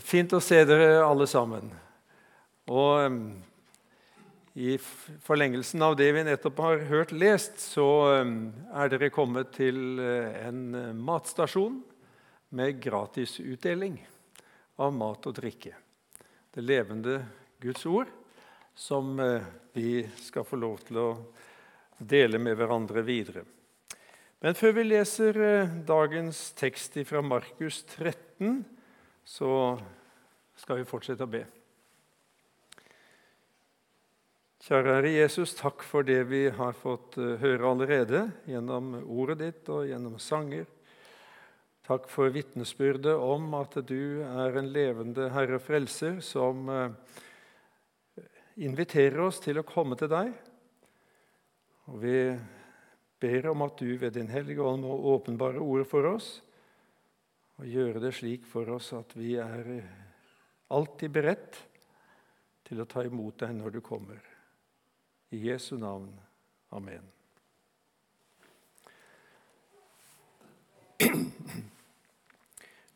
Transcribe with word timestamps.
Fint 0.00 0.32
å 0.32 0.40
se 0.40 0.62
dere 0.64 1.02
alle 1.04 1.26
sammen. 1.28 1.66
Og 2.72 3.02
i 4.52 4.76
forlengelsen 5.24 5.82
av 5.84 5.94
det 5.96 6.10
vi 6.12 6.24
nettopp 6.24 6.58
har 6.60 6.82
hørt 6.90 7.12
lest, 7.12 7.60
så 7.60 7.86
er 8.12 8.90
dere 8.92 9.12
kommet 9.12 9.54
til 9.56 10.00
uh, 10.00 10.28
en 10.44 10.60
uh, 10.76 10.88
matstasjon 10.92 11.78
med 12.56 12.80
gratisutdeling 12.84 13.96
av 14.80 14.92
mat 14.92 15.28
og 15.28 15.38
drikke. 15.38 15.72
Det 16.52 16.64
levende 16.64 17.22
Guds 17.64 17.86
ord 17.88 18.12
som 18.76 19.16
uh, 19.20 19.40
vi 19.72 20.02
skal 20.20 20.44
få 20.44 20.60
lov 20.60 20.84
til 20.84 21.00
å 21.00 21.08
dele 21.96 22.36
med 22.40 22.56
hverandre 22.60 23.04
videre. 23.08 23.46
Men 24.44 24.56
før 24.58 24.76
vi 24.80 24.88
leser 24.90 25.36
dagens 25.86 26.50
tekst 26.58 26.96
fra 27.06 27.20
Markus 27.24 27.84
13, 27.94 28.64
så 29.24 29.78
skal 30.58 30.80
vi 30.80 30.88
fortsette 30.88 31.26
å 31.26 31.30
be. 31.30 31.42
Kjære 34.62 34.92
Herre 34.94 35.10
Jesus, 35.10 35.56
takk 35.58 35.82
for 35.82 36.06
det 36.06 36.20
vi 36.30 36.44
har 36.54 36.76
fått 36.78 37.16
eh, 37.18 37.34
høre 37.42 37.66
allerede 37.66 38.20
gjennom 38.46 38.92
ordet 39.10 39.40
ditt 39.40 39.70
og 39.74 39.88
gjennom 39.90 40.20
sanger. 40.22 40.68
Takk 41.82 42.06
for 42.06 42.30
vitnesbyrdet 42.30 43.16
om 43.18 43.48
at 43.58 43.74
du 43.88 44.22
er 44.22 44.58
en 44.60 44.70
levende 44.70 45.26
Herre 45.34 45.58
Frelser 45.58 46.20
som 46.22 46.70
eh, 46.70 46.94
inviterer 48.62 49.18
oss 49.24 49.42
til 49.42 49.58
å 49.58 49.66
komme 49.66 49.98
til 49.98 50.12
deg. 50.12 50.30
Og 51.90 51.98
Vi 52.04 52.16
ber 53.22 53.50
om 53.50 53.66
at 53.66 53.82
du 53.82 53.96
ved 53.98 54.14
Din 54.14 54.30
Hellige 54.30 54.62
Ånd 54.62 54.86
må 54.86 54.94
åpenbare 55.16 55.58
ordet 55.58 55.90
for 55.90 56.06
oss 56.14 56.36
og 57.62 57.68
gjøre 57.70 58.00
det 58.02 58.10
slik 58.16 58.42
for 58.50 58.66
oss 58.74 58.88
at 58.96 59.12
vi 59.14 59.36
er 59.38 59.68
alltid 60.74 61.12
beredt 61.14 61.60
til 62.66 62.82
å 62.82 62.86
ta 62.90 63.04
imot 63.06 63.38
deg 63.38 63.52
når 63.54 63.76
du 63.76 63.80
kommer. 63.84 64.18
I 65.30 65.38
Jesu 65.46 65.76
navn. 65.78 66.10
Amen. 66.74 67.06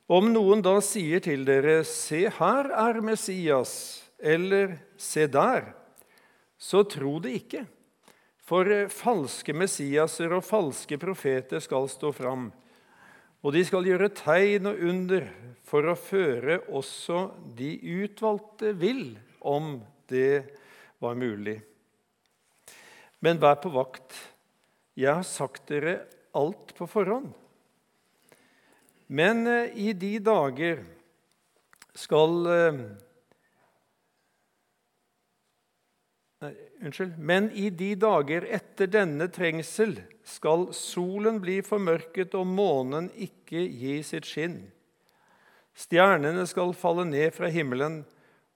Om 0.07 0.33
noen 0.35 0.63
da 0.67 0.81
sier 0.83 1.23
til 1.23 1.47
dere, 1.47 1.85
'Se, 1.85 2.27
her 2.27 2.71
er 2.71 3.01
Messias', 3.01 4.03
eller 4.19 4.79
'Se 4.99 5.27
der', 5.27 5.75
så 6.59 6.83
tro 6.83 7.19
det 7.21 7.31
ikke. 7.43 7.67
For 8.43 8.89
falske 8.89 9.53
Messiaser 9.53 10.33
og 10.33 10.45
falske 10.45 10.99
profeter 10.99 11.61
skal 11.61 11.89
stå 11.89 12.13
fram 12.13 12.53
og 13.47 13.53
de 13.55 13.61
skal 13.63 13.87
gjøre 13.87 14.11
tegn 14.11 14.67
og 14.67 14.81
under 14.89 15.29
for 15.67 15.87
å 15.87 15.93
føre 15.95 16.57
også 16.67 17.29
de 17.55 17.77
utvalgte 18.03 18.73
vill, 18.75 19.13
om 19.39 19.77
det 20.11 20.43
var 20.99 21.15
mulig. 21.15 21.61
Men 23.23 23.39
vær 23.39 23.61
på 23.63 23.71
vakt. 23.71 24.17
Jeg 24.99 25.15
har 25.15 25.29
sagt 25.29 25.69
dere 25.71 26.01
alt 26.35 26.75
på 26.75 26.89
forhånd. 26.91 27.31
Men 29.07 29.47
eh, 29.47 29.79
i 29.79 29.93
de 29.95 30.17
dager 30.19 30.83
skal 31.95 32.51
eh, 32.51 32.81
Nei, 36.45 36.53
unnskyld. 36.85 37.17
Men 37.19 37.49
i 37.57 37.71
de 37.73 37.95
dager 37.97 38.45
etter 38.59 38.91
denne 38.93 39.29
trengsel 39.33 39.95
skal 40.27 40.69
solen 40.77 41.39
bli 41.41 41.63
formørket 41.65 42.37
og 42.37 42.49
månen 42.51 43.09
ikke 43.15 43.63
gi 43.65 43.97
sitt 44.05 44.29
skinn. 44.29 44.59
Stjernene 45.77 46.45
skal 46.49 46.75
falle 46.77 47.07
ned 47.09 47.33
fra 47.37 47.49
himmelen, 47.53 48.03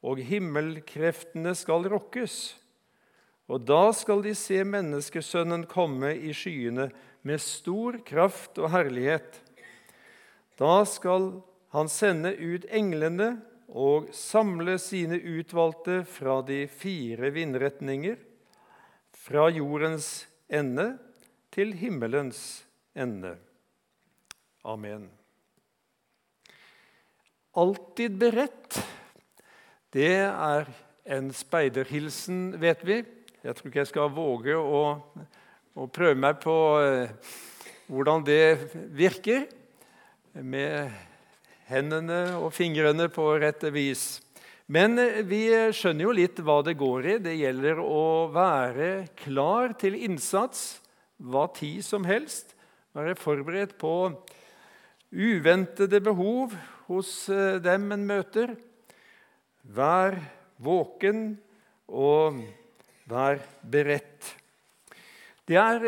og 0.01 0.21
himmelkreftene 0.25 1.53
skal 1.57 1.89
rokkes. 1.93 2.37
Og 3.51 3.65
da 3.69 3.91
skal 3.97 4.23
de 4.25 4.33
se 4.39 4.63
Menneskesønnen 4.65 5.67
komme 5.69 6.15
i 6.17 6.33
skyene 6.37 6.89
med 7.27 7.43
stor 7.45 7.99
kraft 8.07 8.61
og 8.61 8.71
herlighet. 8.73 9.41
Da 10.61 10.83
skal 10.89 11.33
han 11.75 11.89
sende 11.93 12.33
ut 12.37 12.65
englene 12.71 13.35
og 13.71 14.11
samle 14.17 14.75
sine 14.83 15.19
utvalgte 15.21 16.01
fra 16.09 16.41
de 16.47 16.65
fire 16.67 17.31
vindretninger, 17.35 18.17
fra 19.15 19.47
jordens 19.53 20.27
ende 20.51 20.95
til 21.55 21.73
himmelens 21.79 22.65
ende. 22.99 23.37
Amen. 24.67 25.09
Alltid 27.55 28.19
beredt, 28.19 28.81
det 29.95 30.13
er 30.27 30.69
en 31.11 31.31
speiderhilsen, 31.35 32.61
vet 32.63 32.83
vi. 32.87 33.01
Jeg 33.43 33.57
tror 33.57 33.71
ikke 33.71 33.83
jeg 33.83 33.91
skal 33.91 34.13
våge 34.15 34.57
å, 34.59 34.83
å 35.75 35.87
prøve 35.91 36.19
meg 36.19 36.43
på 36.43 36.57
eh, 36.83 37.15
hvordan 37.91 38.27
det 38.27 38.43
virker 38.95 39.47
med 40.39 40.93
hendene 41.71 42.35
og 42.39 42.51
fingrene 42.55 43.07
på 43.13 43.27
rette 43.41 43.71
vis. 43.75 44.19
Men 44.71 44.99
eh, 45.03 45.23
vi 45.27 45.45
skjønner 45.75 46.07
jo 46.07 46.15
litt 46.15 46.41
hva 46.45 46.61
det 46.67 46.77
går 46.79 47.09
i. 47.15 47.19
Det 47.23 47.37
gjelder 47.39 47.81
å 47.83 48.31
være 48.35 48.91
klar 49.19 49.75
til 49.81 49.99
innsats 49.99 50.81
hva 51.21 51.47
tid 51.55 51.83
som 51.87 52.07
helst. 52.09 52.55
Være 52.97 53.17
forberedt 53.19 53.77
på 53.81 53.95
uventede 55.11 56.01
behov 56.03 56.55
hos 56.91 57.13
eh, 57.31 57.59
dem 57.63 57.91
en 57.95 58.07
møter. 58.07 58.55
Vær 59.63 60.19
våken 60.63 61.35
og 61.91 62.43
vær 63.11 63.43
beredt. 63.67 64.35
Det 65.51 65.59
er 65.59 65.87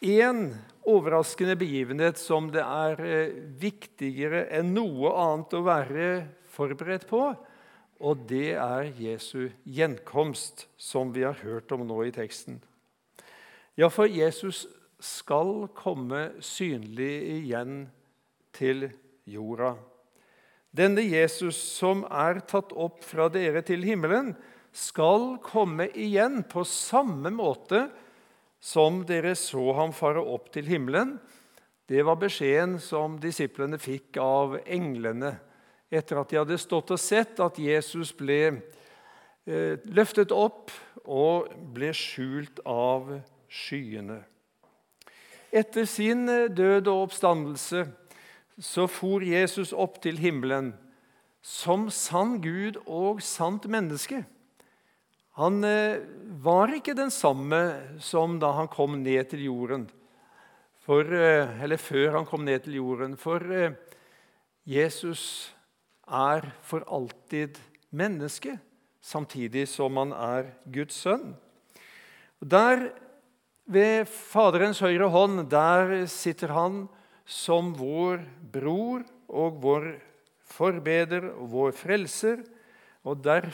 én 0.00 0.44
eh, 0.48 0.64
overraskende 0.88 1.56
begivenhet 1.58 2.18
som 2.20 2.48
det 2.52 2.64
er 2.64 3.02
eh, 3.04 3.36
viktigere 3.60 4.46
enn 4.58 4.72
noe 4.76 5.12
annet 5.12 5.56
å 5.58 5.64
være 5.66 6.08
forberedt 6.54 7.06
på. 7.10 7.22
Og 7.98 8.24
det 8.30 8.54
er 8.54 8.92
Jesu 8.98 9.50
gjenkomst, 9.66 10.68
som 10.78 11.10
vi 11.14 11.24
har 11.26 11.40
hørt 11.42 11.72
om 11.74 11.84
nå 11.86 11.98
i 12.06 12.14
teksten. 12.14 12.60
Ja, 13.78 13.90
for 13.90 14.10
Jesus 14.10 14.66
skal 15.02 15.68
komme 15.78 16.38
synlig 16.42 17.12
igjen 17.38 17.86
til 18.54 18.88
jorda. 19.28 19.76
Denne 20.74 21.02
Jesus 21.02 21.58
som 21.58 22.04
er 22.06 22.42
tatt 22.46 22.74
opp 22.76 23.02
fra 23.06 23.28
dere 23.32 23.62
til 23.66 23.86
himmelen, 23.86 24.34
skal 24.74 25.38
komme 25.42 25.88
igjen 25.96 26.42
på 26.46 26.62
samme 26.68 27.32
måte 27.34 27.86
som 27.86 28.04
dere 29.06 29.34
så 29.34 29.72
ham 29.72 29.92
fare 29.92 30.20
opp 30.20 30.50
til 30.52 30.66
himmelen. 30.66 31.18
Det 31.88 32.04
var 32.04 32.16
beskjeden 32.16 32.78
som 32.78 33.18
disiplene 33.18 33.78
fikk 33.78 34.16
av 34.20 34.58
englene 34.66 35.38
etter 35.90 36.18
at 36.20 36.28
de 36.28 36.36
hadde 36.36 36.58
stått 36.58 36.90
og 36.90 37.00
sett 37.00 37.40
at 37.40 37.58
Jesus 37.58 38.12
ble 38.12 38.60
eh, 39.46 39.78
løftet 39.88 40.32
opp 40.32 40.70
og 41.04 41.48
ble 41.72 41.94
skjult 41.96 42.60
av 42.66 43.08
skyene. 43.48 44.20
Etter 45.48 45.86
sin 45.88 46.28
eh, 46.28 46.50
død 46.52 46.90
og 46.92 47.06
oppstandelse 47.08 47.86
så 48.58 48.88
for 48.90 49.24
Jesus 49.24 49.72
opp 49.72 50.02
til 50.02 50.18
himmelen 50.18 50.74
som 51.40 51.88
sann 51.94 52.40
Gud 52.42 52.76
og 52.84 53.22
sant 53.22 53.64
menneske. 53.70 54.24
Han 55.38 55.62
eh, 55.62 56.00
var 56.42 56.72
ikke 56.74 56.96
den 56.98 57.12
samme 57.14 57.60
som 58.02 58.40
da 58.42 58.50
han 58.56 58.70
kom 58.70 58.96
ned 59.04 59.28
til 59.30 59.44
jorden, 59.46 59.84
for, 60.82 61.06
eh, 61.06 61.60
eller 61.62 61.78
før 61.78 62.16
han 62.16 62.26
kom 62.26 62.42
ned 62.42 62.64
til 62.64 62.80
jorden. 62.80 63.14
For 63.20 63.44
eh, 63.54 63.76
Jesus 64.66 65.52
er 66.10 66.48
for 66.66 66.82
alltid 66.90 67.60
menneske, 67.94 68.56
samtidig 68.98 69.68
som 69.70 70.00
han 70.00 70.16
er 70.16 70.50
Guds 70.74 70.98
sønn. 71.06 71.36
Der 72.42 72.88
ved 73.68 74.10
Faderens 74.10 74.82
høyre 74.82 75.06
hånd 75.12 75.46
der 75.52 76.06
sitter 76.10 76.50
han 76.56 76.86
som 77.28 77.70
vår 77.78 78.24
bror 78.50 79.06
og 79.28 79.62
vår 79.62 79.90
forbeder 80.50 81.30
og 81.36 81.50
vår 81.54 81.74
frelser. 81.78 82.42
Og 83.06 83.22
der 83.22 83.52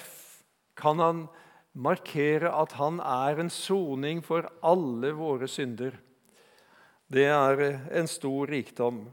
kan 0.78 1.02
han 1.02 1.26
markere 1.74 2.50
at 2.54 2.76
han 2.78 3.00
er 3.02 3.40
en 3.42 3.50
soning 3.50 4.22
for 4.24 4.46
alle 4.62 5.12
våre 5.18 5.48
synder. 5.50 5.96
Det 7.10 7.26
er 7.28 7.62
en 7.92 8.08
stor 8.10 8.48
rikdom. 8.50 9.04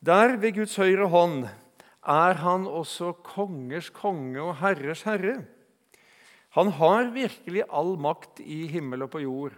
Der 0.00 0.36
ved 0.40 0.56
Guds 0.56 0.76
høyre 0.80 1.08
hånd 1.12 1.44
er 2.00 2.38
han 2.40 2.66
også 2.66 3.12
kongers 3.24 3.90
konge 3.92 4.40
og 4.40 4.56
herres 4.62 5.04
herre. 5.04 5.42
Han 6.56 6.72
har 6.74 7.12
virkelig 7.14 7.66
all 7.70 7.94
makt 8.00 8.40
i 8.42 8.64
himmel 8.70 9.04
og 9.06 9.12
på 9.12 9.22
jord. 9.22 9.54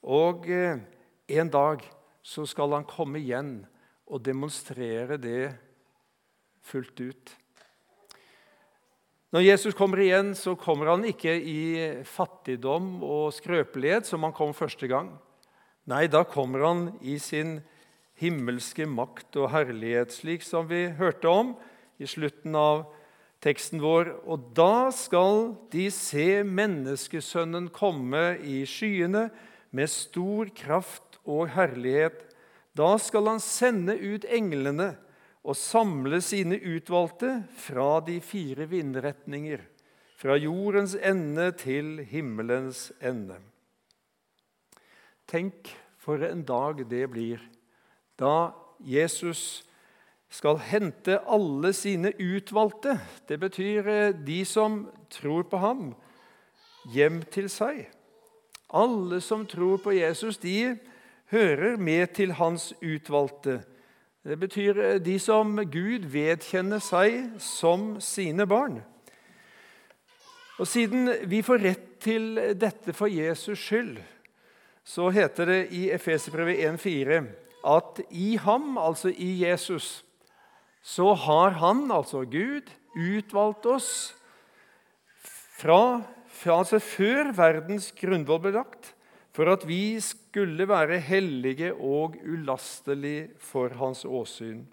Og 0.00 0.46
eh, 0.48 0.80
en 1.28 1.50
dag 1.52 1.82
så 2.22 2.46
skal 2.48 2.72
han 2.72 2.86
komme 2.88 3.20
igjen 3.20 3.58
og 4.08 4.22
demonstrere 4.24 5.18
det 5.20 5.50
fullt 6.64 7.00
ut. 7.00 7.34
Når 9.30 9.44
Jesus 9.44 9.76
kommer 9.78 10.00
igjen, 10.02 10.32
så 10.34 10.56
kommer 10.58 10.88
han 10.90 11.04
ikke 11.06 11.30
i 11.30 11.60
fattigdom 12.02 12.96
og 13.06 13.28
skrøpelighet 13.36 14.08
som 14.08 14.24
han 14.26 14.34
kom 14.34 14.50
første 14.56 14.88
gang. 14.90 15.12
Nei, 15.86 16.08
da 16.10 16.24
kommer 16.26 16.64
han 16.66 16.80
i 16.98 17.14
sin 17.22 17.60
himmelske 18.18 18.88
makt 18.90 19.38
og 19.38 19.52
herlighet, 19.54 20.10
slik 20.10 20.42
som 20.42 20.66
vi 20.66 20.88
hørte 20.98 21.30
om 21.30 21.52
i 22.02 22.08
slutten 22.10 22.58
av 22.58 22.88
teksten 23.44 23.78
vår. 23.78 24.10
Og 24.26 24.50
da 24.58 24.90
skal 24.94 25.54
de 25.70 25.86
se 25.94 26.42
menneskesønnen 26.42 27.70
komme 27.70 28.34
i 28.42 28.64
skyene 28.66 29.28
med 29.70 29.94
stor 29.94 30.50
kraft 30.58 31.20
og 31.22 31.52
herlighet. 31.54 32.26
Da 32.74 32.96
skal 32.98 33.30
han 33.30 33.42
sende 33.42 33.94
ut 33.94 34.26
englene 34.26 34.96
og 35.40 35.56
samle 35.56 36.20
sine 36.24 36.58
utvalgte 36.60 37.40
fra 37.56 38.00
de 38.04 38.18
fire 38.24 38.66
vindretninger, 38.68 39.62
fra 40.20 40.36
jordens 40.36 40.94
ende 40.94 41.48
til 41.56 42.02
himmelens 42.10 42.90
ende. 43.00 43.38
Tenk 45.30 45.70
for 46.00 46.20
en 46.26 46.44
dag 46.44 46.82
det 46.90 47.06
blir 47.12 47.40
da 48.20 48.52
Jesus 48.84 49.62
skal 50.30 50.60
hente 50.62 51.18
alle 51.26 51.72
sine 51.74 52.12
utvalgte, 52.20 52.98
det 53.26 53.40
betyr 53.42 53.88
eh, 53.88 54.12
de 54.14 54.44
som 54.46 54.84
tror 55.10 55.48
på 55.50 55.58
ham, 55.58 55.88
hjem 56.92 57.22
til 57.32 57.48
seg. 57.50 57.88
Alle 58.70 59.18
som 59.24 59.42
tror 59.50 59.80
på 59.82 59.96
Jesus, 59.96 60.38
de 60.38 60.76
hører 61.32 61.76
med 61.76 62.14
til 62.14 62.36
hans 62.38 62.70
utvalgte. 62.78 63.60
Det 64.20 64.36
betyr 64.36 64.78
eh, 64.78 64.98
de 65.00 65.16
som 65.16 65.54
Gud 65.72 66.04
vedkjenner 66.12 66.82
seg 66.84 67.38
som 67.40 67.94
sine 68.04 68.44
barn. 68.48 68.82
Og 70.60 70.68
Siden 70.68 71.08
vi 71.24 71.40
får 71.40 71.62
rett 71.64 71.86
til 72.04 72.34
dette 72.60 72.92
for 72.96 73.08
Jesus 73.08 73.62
skyld, 73.64 73.96
så 74.84 75.08
heter 75.12 75.48
det 75.48 75.60
i 75.76 75.86
Efeserbrevet 75.92 76.60
1,4 76.68 77.22
at 77.64 78.00
i 78.10 78.34
ham, 78.40 78.76
altså 78.80 79.08
i 79.08 79.32
Jesus, 79.40 80.04
så 80.82 81.12
har 81.14 81.56
han, 81.60 81.90
altså 81.92 82.24
Gud, 82.24 82.68
utvalgt 82.96 83.66
oss 83.68 83.90
fra, 85.60 86.00
fra 86.28 86.60
altså 86.60 86.80
før 86.80 87.32
verdens 87.36 87.90
grunnvoll 87.96 88.40
ble 88.44 88.54
lagt, 88.56 88.94
for 89.30 89.50
at 89.52 89.66
vi 89.68 90.00
skulle 90.02 90.66
være 90.68 90.98
hellige 91.04 91.72
og 91.74 92.16
ulastelige 92.26 93.30
for 93.38 93.74
hans 93.78 94.04
åsyn. 94.04 94.64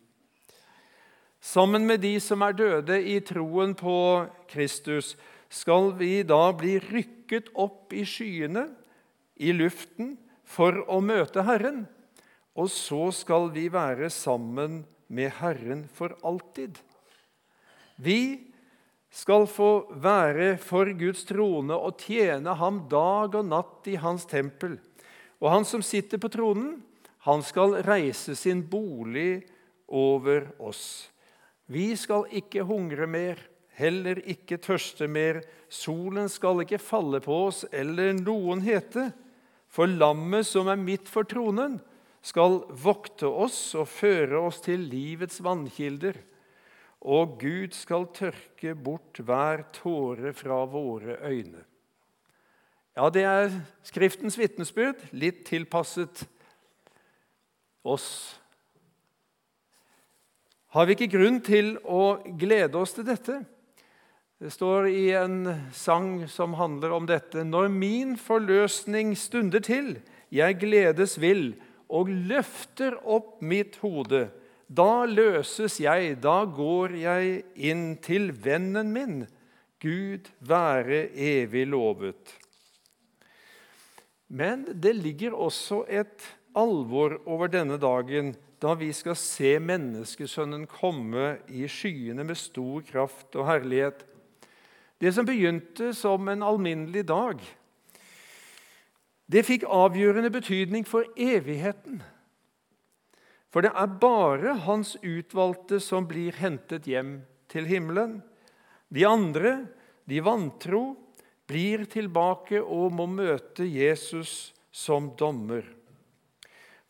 Sammen 1.42 1.86
med 1.88 2.02
de 2.02 2.18
som 2.20 2.42
er 2.42 2.58
døde 2.58 2.98
i 2.98 3.20
troen 3.22 3.76
på 3.78 4.26
Kristus, 4.50 5.16
skal 5.50 5.94
vi 6.00 6.24
da 6.28 6.50
bli 6.58 6.80
rykket 6.82 7.54
opp 7.56 7.94
i 7.94 8.04
skyene, 8.08 8.66
i 9.38 9.54
luften, 9.54 10.18
for 10.48 10.82
å 10.90 10.98
møte 11.04 11.44
Herren 11.46 11.86
og 12.58 12.70
så 12.74 13.08
skal 13.14 13.52
vi 13.54 13.68
være 13.70 14.10
sammen 14.14 14.82
med 15.14 15.36
Herren 15.38 15.86
for 15.94 16.16
alltid. 16.26 16.80
Vi 18.02 18.47
skal 19.18 19.48
få 19.50 19.72
være 19.98 20.52
for 20.62 20.90
Guds 20.98 21.24
trone 21.26 21.74
og 21.74 21.98
tjene 22.04 22.54
ham 22.60 22.84
dag 22.92 23.34
og 23.40 23.48
natt 23.50 23.90
i 23.90 23.96
hans 23.98 24.28
tempel. 24.30 24.76
Og 25.42 25.50
han 25.50 25.66
som 25.66 25.82
sitter 25.86 26.22
på 26.22 26.30
tronen, 26.34 26.76
han 27.26 27.42
skal 27.44 27.80
reise 27.86 28.38
sin 28.38 28.62
bolig 28.70 29.42
over 29.90 30.52
oss. 30.62 31.10
Vi 31.66 31.90
skal 32.00 32.30
ikke 32.40 32.68
hungre 32.70 33.08
mer, 33.10 33.42
heller 33.76 34.22
ikke 34.22 34.62
tørste 34.62 35.10
mer. 35.10 35.42
Solen 35.68 36.30
skal 36.32 36.62
ikke 36.64 36.80
falle 36.80 37.20
på 37.24 37.42
oss 37.50 37.66
eller 37.74 38.14
noen 38.22 38.62
hete. 38.64 39.10
For 39.68 39.90
lammet 39.90 40.48
som 40.48 40.70
er 40.72 40.80
midt 40.80 41.10
for 41.12 41.28
tronen, 41.28 41.82
skal 42.22 42.62
vokte 42.70 43.28
oss 43.28 43.60
og 43.78 43.90
føre 43.90 44.40
oss 44.48 44.62
til 44.64 44.86
livets 44.88 45.42
vannkilder. 45.44 46.16
Og 47.02 47.38
Gud 47.42 47.76
skal 47.78 48.08
tørke 48.16 48.74
bort 48.76 49.20
hver 49.22 49.68
tåre 49.76 50.34
fra 50.34 50.64
våre 50.66 51.20
øyne. 51.22 51.64
Ja, 52.98 53.10
det 53.14 53.24
er 53.30 53.52
Skriftens 53.86 54.40
vitnesbyrd, 54.40 55.04
litt 55.14 55.44
tilpasset 55.46 56.26
oss. 57.86 58.08
Har 60.74 60.88
vi 60.88 60.98
ikke 60.98 61.14
grunn 61.14 61.38
til 61.46 61.76
å 61.86 62.18
glede 62.40 62.82
oss 62.82 62.96
til 62.98 63.06
dette? 63.08 63.38
Det 64.38 64.52
står 64.54 64.90
i 64.92 65.06
en 65.18 65.46
sang 65.74 66.28
som 66.30 66.58
handler 66.60 66.92
om 66.94 67.08
dette. 67.10 67.46
Når 67.46 67.72
min 67.74 68.18
forløsning 68.22 69.16
stunder 69.18 69.64
til, 69.66 69.96
jeg 70.34 70.60
gledes 70.62 71.16
vil, 71.22 71.56
og 71.90 72.12
løfter 72.12 72.98
opp 73.08 73.40
mitt 73.42 73.80
hode. 73.82 74.28
Da 74.68 75.06
løses 75.08 75.80
jeg, 75.80 76.18
da 76.20 76.42
går 76.44 76.98
jeg 77.00 77.44
inn 77.56 77.96
til 78.04 78.34
vennen 78.36 78.92
min. 78.92 79.22
Gud 79.80 80.28
være 80.44 81.08
evig 81.14 81.68
lovet. 81.72 82.34
Men 84.28 84.66
det 84.76 84.96
ligger 84.98 85.38
også 85.38 85.86
et 85.88 86.26
alvor 86.58 87.16
over 87.26 87.48
denne 87.48 87.78
dagen 87.80 88.34
da 88.62 88.74
vi 88.74 88.90
skal 88.96 89.16
se 89.16 89.54
menneskesønnen 89.62 90.66
komme 90.68 91.38
i 91.48 91.68
skyene 91.70 92.26
med 92.26 92.40
stor 92.40 92.82
kraft 92.90 93.38
og 93.38 93.48
herlighet. 93.48 94.02
Det 94.98 95.14
som 95.14 95.28
begynte 95.28 95.94
som 95.94 96.28
en 96.28 96.44
alminnelig 96.44 97.06
dag, 97.08 97.40
det 99.28 99.46
fikk 99.46 99.68
avgjørende 99.70 100.32
betydning 100.34 100.88
for 100.88 101.06
evigheten. 101.14 102.02
For 103.54 103.64
det 103.64 103.72
er 103.72 103.98
bare 104.02 104.58
hans 104.66 104.96
utvalgte 105.02 105.80
som 105.84 106.08
blir 106.10 106.36
hentet 106.40 106.88
hjem 106.90 107.22
til 107.52 107.68
himmelen. 107.70 108.20
De 108.92 109.06
andre, 109.08 109.62
de 110.08 110.20
vantro, 110.24 110.96
blir 111.48 111.86
tilbake 111.88 112.60
og 112.60 112.92
må 112.96 113.08
møte 113.08 113.64
Jesus 113.64 114.52
som 114.72 115.14
dommer. 115.20 115.64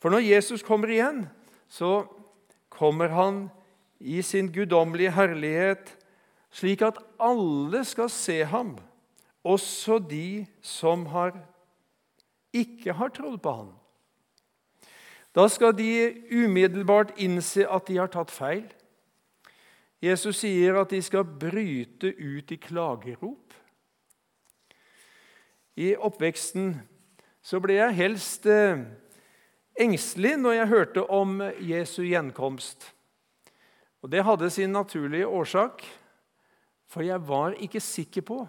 For 0.02 0.14
når 0.14 0.26
Jesus 0.26 0.66
kommer 0.66 0.92
igjen, 0.94 1.26
så 1.70 2.08
kommer 2.74 3.14
han 3.14 3.48
i 3.98 4.22
sin 4.26 4.50
guddommelige 4.54 5.14
herlighet, 5.14 5.90
slik 6.54 6.84
at 6.86 7.00
alle 7.22 7.84
skal 7.86 8.10
se 8.14 8.42
ham, 8.50 8.76
også 9.46 10.00
de 10.10 10.46
som 10.62 11.06
har 11.14 11.36
ikke 12.56 12.96
har 12.98 13.14
trodd 13.14 13.40
på 13.44 13.54
han. 13.62 13.74
Da 15.38 15.46
skal 15.48 15.76
de 15.78 16.16
umiddelbart 16.34 17.12
innse 17.22 17.68
at 17.70 17.86
de 17.86 18.00
har 18.00 18.10
tatt 18.10 18.32
feil. 18.34 18.66
Jesus 20.02 20.40
sier 20.42 20.80
at 20.82 20.90
de 20.90 20.98
skal 21.02 21.28
bryte 21.30 22.10
ut 22.10 22.52
i 22.54 22.58
klagerop. 22.58 23.54
I 25.78 25.94
oppveksten 25.94 26.74
så 27.46 27.62
ble 27.62 27.78
jeg 27.78 27.98
helst 28.00 28.50
eh, 28.50 28.82
engstelig 29.78 30.34
når 30.42 30.58
jeg 30.58 30.72
hørte 30.74 31.06
om 31.06 31.40
Jesu 31.62 32.02
gjenkomst. 32.02 32.90
Og 34.02 34.10
Det 34.10 34.26
hadde 34.26 34.50
sin 34.50 34.74
naturlige 34.74 35.28
årsak, 35.28 35.86
for 36.90 37.06
jeg 37.06 37.22
var 37.28 37.54
ikke 37.62 37.82
sikker 37.84 38.26
på 38.26 38.44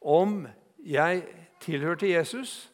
om 0.00 0.46
jeg 0.80 1.26
tilhørte 1.60 2.08
Jesus, 2.08 2.72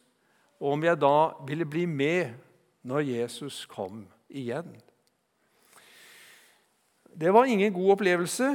og 0.59 0.77
om 0.77 0.83
jeg 0.83 0.99
da 1.01 1.31
ville 1.47 1.67
bli 1.67 1.85
med 1.85 2.48
når 2.87 3.07
Jesus 3.07 3.63
kom 3.69 4.05
igjen. 4.29 4.69
Det 7.09 7.33
var 7.35 7.49
ingen 7.49 7.73
god 7.73 7.97
opplevelse. 7.97 8.53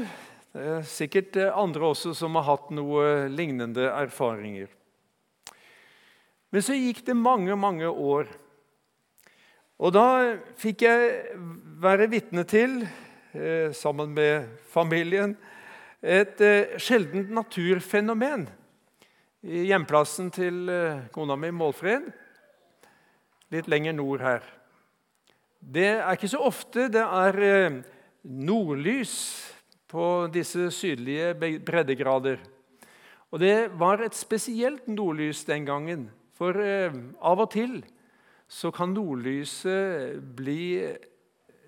Det 0.54 0.68
er 0.76 0.86
sikkert 0.86 1.36
andre 1.50 1.90
også 1.90 2.14
som 2.16 2.38
har 2.38 2.46
hatt 2.46 2.70
noe 2.72 3.26
lignende 3.28 3.88
erfaringer. 3.90 4.70
Men 6.54 6.62
så 6.62 6.76
gikk 6.78 7.02
det 7.08 7.16
mange, 7.18 7.56
mange 7.58 7.88
år. 7.90 8.28
Og 9.82 9.90
da 9.90 10.36
fikk 10.60 10.84
jeg 10.86 11.34
være 11.82 12.06
vitne 12.12 12.44
til, 12.46 12.84
eh, 13.34 13.72
sammen 13.74 14.14
med 14.14 14.46
familien, 14.70 15.36
et 16.00 16.40
eh, 16.40 16.78
sjeldent 16.78 17.30
naturfenomen 17.34 18.46
i 19.42 19.64
hjemplassen 19.66 20.30
til 20.30 20.68
eh, 20.70 21.08
kona 21.12 21.34
mi, 21.36 21.50
Målfred, 21.50 22.06
litt 23.52 23.68
lenger 23.68 23.96
nord 23.96 24.22
her. 24.24 24.44
Det 25.60 25.90
er 25.96 26.12
ikke 26.12 26.30
så 26.32 26.42
ofte 26.44 26.88
det 26.92 27.02
er 27.04 27.40
eh, 27.44 27.80
nordlys 28.24 29.14
på 29.88 30.26
disse 30.32 30.70
sydlige 30.74 31.32
breddegrader. 31.64 32.40
Og 33.32 33.40
det 33.42 33.72
var 33.80 34.02
et 34.04 34.14
spesielt 34.14 34.86
nordlys 34.88 35.44
den 35.48 35.66
gangen, 35.66 36.08
for 36.36 36.56
eh, 36.60 36.94
av 37.20 37.42
og 37.44 37.50
til 37.54 37.80
så 38.50 38.70
kan 38.74 38.92
nordlyset 38.94 40.20
bli 40.36 40.84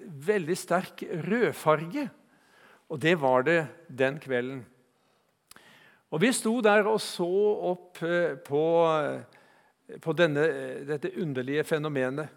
veldig 0.06 0.56
sterk 0.58 1.02
rødfarge. 1.26 2.08
Og 2.92 3.00
det 3.02 3.16
var 3.18 3.46
det 3.46 3.60
den 3.88 4.20
kvelden. 4.22 4.64
Og 6.14 6.20
Vi 6.22 6.30
sto 6.32 6.60
der 6.62 6.86
og 6.86 7.00
så 7.02 7.26
opp 7.72 8.02
eh, 8.06 8.36
på, 8.38 8.62
på 10.02 10.14
denne, 10.16 10.44
dette 10.88 11.12
underlige 11.22 11.64
fenomenet. 11.64 12.32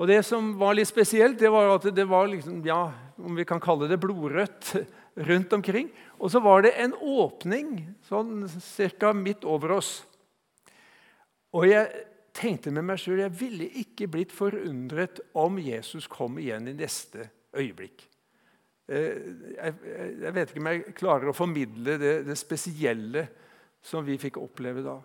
Og 0.00 0.06
Det 0.08 0.22
som 0.24 0.54
var 0.58 0.76
litt 0.78 0.88
spesielt, 0.88 1.38
det 1.38 1.50
var 1.52 1.74
at 1.74 1.88
det 1.94 2.06
var 2.08 2.28
liksom, 2.30 2.62
ja, 2.64 2.92
om 3.20 3.36
vi 3.36 3.44
kan 3.44 3.60
kalle 3.60 3.88
det 3.90 4.00
blodrødt 4.00 4.76
rundt 5.28 5.52
omkring. 5.52 5.90
Og 6.18 6.30
så 6.32 6.40
var 6.40 6.62
det 6.64 6.76
en 6.80 6.94
åpning 6.94 7.74
sånn 8.08 8.46
ca. 9.00 9.12
midt 9.12 9.44
over 9.44 9.76
oss. 9.76 9.98
Og 11.52 11.66
jeg 11.68 12.06
tenkte 12.36 12.72
med 12.72 12.86
meg 12.86 13.00
sjøl 13.02 13.24
jeg 13.24 13.34
ville 13.36 13.66
ikke 13.82 14.08
blitt 14.08 14.32
forundret 14.32 15.20
om 15.36 15.58
Jesus 15.60 16.06
kom 16.08 16.38
igjen 16.40 16.70
i 16.70 16.76
neste 16.78 17.26
øyeblikk. 17.58 18.06
Eh, 18.90 19.20
jeg 19.58 20.34
vet 20.34 20.50
ikke 20.50 20.62
om 20.62 20.70
jeg 20.70 20.94
klarer 20.98 21.30
å 21.30 21.36
formidle 21.36 21.98
det, 22.00 22.14
det 22.26 22.38
spesielle 22.38 23.26
som 23.82 24.06
vi 24.06 24.18
fikk 24.20 24.38
oppleve 24.40 24.84
da. 24.86 24.96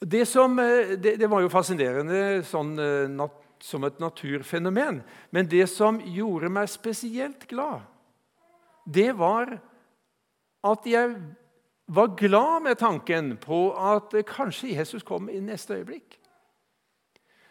Det, 0.00 0.24
som, 0.26 0.58
eh, 0.58 0.96
det, 0.96 1.16
det 1.20 1.28
var 1.28 1.44
jo 1.44 1.52
fascinerende 1.52 2.40
sånn, 2.48 2.72
nat, 3.12 3.36
som 3.60 3.84
et 3.84 3.98
naturfenomen. 4.00 5.02
Men 5.30 5.48
det 5.48 5.66
som 5.68 6.00
gjorde 6.00 6.48
meg 6.52 6.70
spesielt 6.72 7.44
glad, 7.50 7.84
det 8.88 9.10
var 9.18 9.58
at 10.64 10.88
jeg 10.88 11.12
var 11.90 12.14
glad 12.16 12.62
med 12.62 12.78
tanken 12.80 13.34
på 13.40 13.60
at 13.76 14.14
kanskje 14.28 14.72
Jesus 14.76 15.04
kom 15.06 15.28
i 15.28 15.40
neste 15.42 15.80
øyeblikk. 15.80 16.16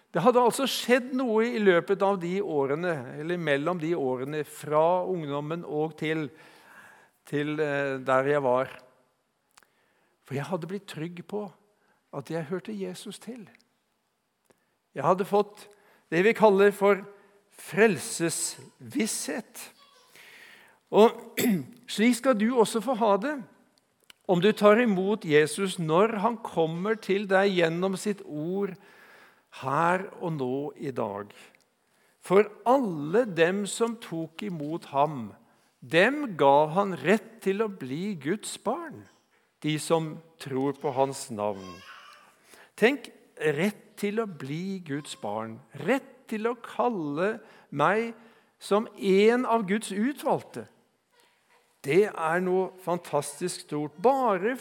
Det 0.09 0.23
hadde 0.25 0.41
altså 0.41 0.65
skjedd 0.65 1.11
noe 1.13 1.43
i 1.45 1.59
løpet 1.61 2.01
av 2.01 2.17
de 2.21 2.39
årene, 2.41 2.95
eller 3.21 3.37
mellom 3.37 3.77
de 3.81 3.91
årene 3.93 4.41
fra 4.47 5.03
ungdommen 5.05 5.61
og 5.67 5.93
til, 5.99 6.25
til 7.29 7.59
eh, 7.61 7.99
der 8.01 8.31
jeg 8.31 8.41
var. 8.41 8.71
For 10.25 10.37
jeg 10.37 10.49
hadde 10.49 10.69
blitt 10.71 10.89
trygg 10.89 11.21
på 11.29 11.43
at 12.13 12.31
jeg 12.31 12.47
hørte 12.49 12.73
Jesus 12.73 13.19
til. 13.19 13.49
Jeg 14.95 15.03
hadde 15.05 15.25
fått 15.25 15.67
det 16.09 16.23
vi 16.25 16.33
kaller 16.33 16.71
for 16.73 17.03
frelsesvisshet. 17.59 19.73
Og 20.89 21.37
Slik 21.89 22.15
skal 22.19 22.37
du 22.37 22.57
også 22.57 22.81
få 22.85 22.93
ha 23.01 23.15
det 23.17 23.39
om 24.29 24.41
du 24.41 24.51
tar 24.53 24.77
imot 24.77 25.25
Jesus 25.25 25.79
når 25.81 26.19
han 26.21 26.37
kommer 26.45 26.95
til 27.01 27.25
deg 27.29 27.49
gjennom 27.57 27.97
sitt 27.97 28.21
ord 28.25 28.75
her 29.63 30.05
og 30.21 30.35
nå 30.37 30.57
i 30.77 30.93
dag. 30.93 31.33
For 32.21 32.45
alle 32.69 33.25
dem 33.25 33.65
som 33.65 33.97
tok 33.97 34.43
imot 34.45 34.85
ham, 34.93 35.33
dem 35.81 36.37
gav 36.37 36.75
han 36.75 36.93
rett 37.01 37.39
til 37.41 37.63
å 37.65 37.71
bli 37.71 38.13
Guds 38.21 38.59
barn, 38.61 39.07
de 39.65 39.79
som 39.81 40.19
tror 40.37 40.77
på 40.77 40.93
hans 40.93 41.31
navn. 41.33 41.65
Tenk 42.79 43.09
rett 43.39 43.81
til 43.99 44.21
å 44.23 44.27
bli 44.27 44.79
Guds 44.87 45.17
barn, 45.19 45.57
rett 45.83 46.07
til 46.31 46.47
å 46.47 46.55
kalle 46.63 47.37
meg 47.69 48.13
som 48.59 48.87
en 48.95 49.45
av 49.47 49.65
Guds 49.67 49.91
utvalgte. 49.91 50.65
Det 51.83 52.05
er 52.07 52.41
noe 52.43 52.69
fantastisk 52.83 53.67
stort. 53.67 53.95
Bare 54.03 54.55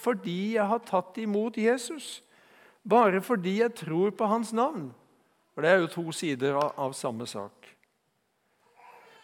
fordi 0.00 0.56
jeg 0.56 0.66
har 0.68 0.82
tatt 0.88 1.16
imot 1.20 1.56
Jesus 1.60 2.18
bare 2.82 3.20
fordi 3.20 3.58
jeg 3.60 3.74
tror 3.76 4.10
på 4.16 4.28
hans 4.28 4.52
navn. 4.56 4.90
For 5.54 5.64
det 5.64 5.70
er 5.70 5.82
jo 5.82 5.92
to 5.92 6.12
sider 6.16 6.56
av, 6.56 6.72
av 6.76 6.96
samme 6.96 7.26
sak. 7.28 7.68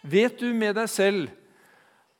Vet 0.06 0.38
du 0.40 0.52
med 0.54 0.76
deg 0.76 0.90
selv 0.90 1.32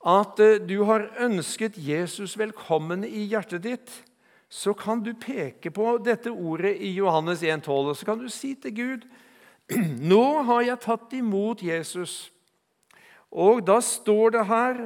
at 0.07 0.39
uh, 0.39 0.57
du 0.61 0.81
har 0.87 1.09
ønsket 1.23 1.77
Jesus 1.77 2.37
velkommen 2.39 3.05
i 3.07 3.27
hjertet 3.29 3.63
ditt, 3.63 3.91
så 4.49 4.73
kan 4.73 5.01
du 5.03 5.11
peke 5.13 5.71
på 5.75 5.97
dette 6.03 6.31
ordet 6.31 6.77
i 6.79 6.93
Johannes 6.95 7.43
1,12, 7.43 7.71
og 7.91 7.97
så 7.99 8.07
kan 8.07 8.19
du 8.21 8.29
si 8.31 8.53
til 8.55 8.75
Gud 8.75 9.07
Nå 10.11 10.25
har 10.47 10.61
jeg 10.63 10.79
tatt 10.85 11.13
imot 11.17 11.63
Jesus, 11.65 12.29
og 13.27 13.65
da 13.67 13.81
står 13.83 14.37
det 14.37 14.45
her 14.47 14.85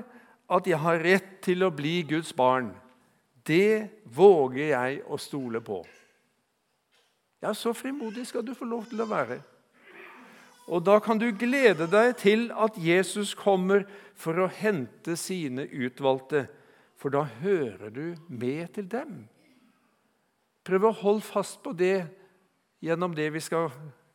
at 0.51 0.67
jeg 0.67 0.81
har 0.81 1.03
rett 1.05 1.35
til 1.45 1.61
å 1.63 1.69
bli 1.69 2.01
Guds 2.09 2.33
barn. 2.33 2.71
Det 3.45 4.01
våger 4.09 4.73
jeg 4.73 5.03
å 5.05 5.19
stole 5.21 5.61
på. 5.63 5.83
Ja, 7.41 7.53
så 7.53 7.73
frimodig 7.77 8.25
skal 8.29 8.43
du 8.45 8.55
få 8.57 8.65
lov 8.69 8.89
til 8.89 9.01
å 9.01 9.09
være. 9.09 9.39
Og 10.71 10.83
da 10.85 10.99
kan 11.03 11.19
du 11.21 11.29
glede 11.33 11.87
deg 11.89 12.13
til 12.21 12.49
at 12.53 12.77
Jesus 12.77 13.33
kommer 13.37 13.85
for 14.17 14.37
å 14.41 14.49
hente 14.51 15.17
sine 15.17 15.65
utvalgte, 15.65 16.45
for 16.97 17.13
da 17.13 17.23
hører 17.41 17.89
du 17.89 18.05
med 18.29 18.73
til 18.77 18.89
dem. 18.89 19.23
Prøv 20.63 20.87
å 20.87 20.95
holde 21.01 21.25
fast 21.25 21.61
på 21.63 21.73
det 21.77 22.05
gjennom 22.81 23.15
det 23.17 23.29
vi 23.33 23.41
skal 23.43 23.69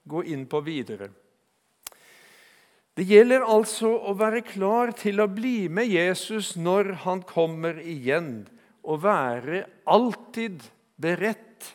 gå 0.06 0.22
inn 0.30 0.44
på 0.50 0.60
videre. 0.66 1.10
Det 2.96 3.04
gjelder 3.04 3.44
altså 3.44 3.90
å 4.08 4.14
være 4.16 4.44
klar 4.46 4.94
til 4.96 5.20
å 5.20 5.28
bli 5.28 5.68
med 5.68 5.90
Jesus 5.90 6.54
når 6.56 6.94
han 7.04 7.20
kommer 7.28 7.82
igjen, 7.82 8.46
og 8.86 9.02
være 9.02 9.66
alltid 9.90 10.62
beredt 11.02 11.74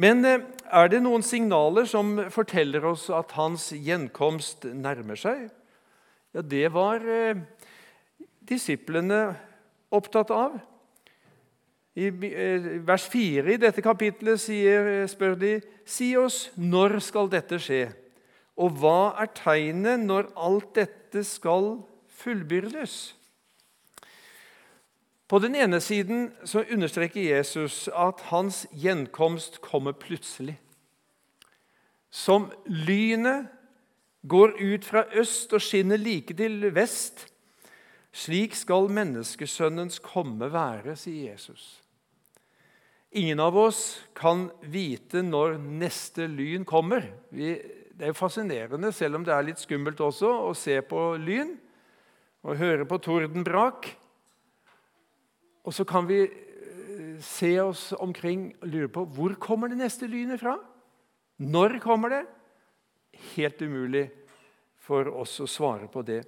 men 0.00 0.24
eh, 0.24 0.42
er 0.70 0.90
det 0.92 1.00
noen 1.02 1.24
signaler 1.24 1.88
som 1.88 2.12
forteller 2.32 2.84
oss 2.92 3.08
at 3.12 3.32
hans 3.38 3.70
gjenkomst 3.72 4.66
nærmer 4.76 5.18
seg? 5.18 5.48
Ja, 6.36 6.44
det 6.44 6.68
var 6.74 7.04
eh, 7.08 7.40
disiplene 8.46 9.22
opptatt 9.90 10.30
av. 10.34 10.58
I 11.98 12.06
eh, 12.06 12.86
vers 12.86 13.06
4 13.10 13.54
i 13.54 13.58
dette 13.60 13.82
kapitlet 13.82 14.40
sier, 14.40 15.06
spør 15.10 15.34
de 15.38 15.56
Si 15.90 16.12
oss, 16.16 16.50
når 16.54 17.00
skal 17.02 17.30
dette 17.32 17.58
skje? 17.58 17.88
Og 18.60 18.76
hva 18.78 19.14
er 19.18 19.30
tegnet 19.34 20.02
når 20.04 20.28
alt 20.38 20.74
dette 20.76 21.24
skal 21.26 21.80
fullbyrdes? 22.20 23.16
På 25.30 25.38
den 25.38 25.54
ene 25.54 25.80
siden 25.80 26.32
så 26.44 26.64
understreker 26.70 27.22
Jesus 27.22 27.88
at 27.94 28.20
hans 28.30 28.64
gjenkomst 28.74 29.60
kommer 29.62 29.92
plutselig. 29.92 30.56
Som 32.10 32.50
lynet 32.66 33.46
går 34.26 34.56
ut 34.58 34.84
fra 34.84 35.04
øst 35.14 35.52
og 35.54 35.62
skinner 35.62 35.96
like 35.96 36.34
til 36.34 36.74
vest. 36.74 37.29
Slik 38.10 38.56
skal 38.58 38.90
menneskesønnens 38.90 40.00
komme 40.02 40.50
være, 40.50 40.96
sier 40.98 41.30
Jesus. 41.32 41.78
Ingen 43.10 43.40
av 43.42 43.56
oss 43.58 44.00
kan 44.14 44.48
vite 44.70 45.22
når 45.26 45.56
neste 45.62 46.28
lyn 46.30 46.66
kommer. 46.66 47.08
Vi, 47.34 47.54
det 47.94 48.06
er 48.06 48.12
jo 48.12 48.18
fascinerende, 48.18 48.92
selv 48.94 49.18
om 49.18 49.24
det 49.26 49.34
er 49.34 49.46
litt 49.46 49.62
skummelt 49.62 49.98
også, 50.02 50.30
å 50.50 50.52
se 50.58 50.78
på 50.86 51.14
lyn 51.18 51.56
og 52.46 52.58
høre 52.58 52.86
på 52.88 52.98
tordenbrak. 53.02 53.90
Og 55.66 55.74
så 55.76 55.86
kan 55.86 56.06
vi 56.08 56.22
eh, 56.24 57.18
se 57.22 57.52
oss 57.62 57.90
omkring 57.98 58.52
og 58.60 58.70
lure 58.70 58.92
på 58.94 59.04
hvor 59.14 59.34
kommer 59.42 59.70
det 59.70 59.80
neste 59.82 60.08
lynet 60.10 60.42
fra. 60.42 60.56
Når 61.42 61.78
kommer 61.82 62.14
det? 62.14 62.24
Helt 63.34 63.60
umulig 63.62 64.06
for 64.80 65.10
oss 65.20 65.34
å 65.42 65.48
svare 65.50 65.90
på 65.92 66.02
det. 66.06 66.22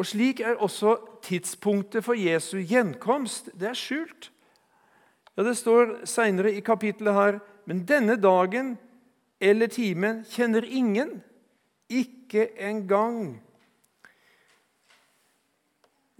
Og 0.00 0.06
Slik 0.08 0.40
er 0.40 0.56
også 0.56 0.94
tidspunktet 1.22 2.04
for 2.04 2.16
Jesu 2.16 2.62
gjenkomst. 2.64 3.50
Det 3.52 3.68
er 3.68 3.76
skjult. 3.76 4.30
Ja, 5.36 5.42
Det 5.42 5.56
står 5.56 6.06
seinere 6.08 6.52
i 6.52 6.60
kapittelet 6.60 7.14
her 7.14 7.40
Men 7.66 7.84
denne 7.84 8.16
dagen 8.16 8.78
eller 9.40 9.66
timen 9.66 10.24
kjenner 10.24 10.64
ingen, 10.64 11.22
ikke 11.88 12.48
engang 12.58 13.42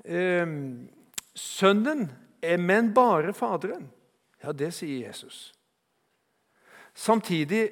eh, 0.04 0.46
Sønnen 1.34 2.10
er 2.42 2.56
men 2.56 2.94
bare 2.94 3.32
Faderen. 3.32 3.90
Ja, 4.44 4.52
det 4.52 4.74
sier 4.74 5.08
Jesus. 5.08 5.52
Samtidig 6.94 7.70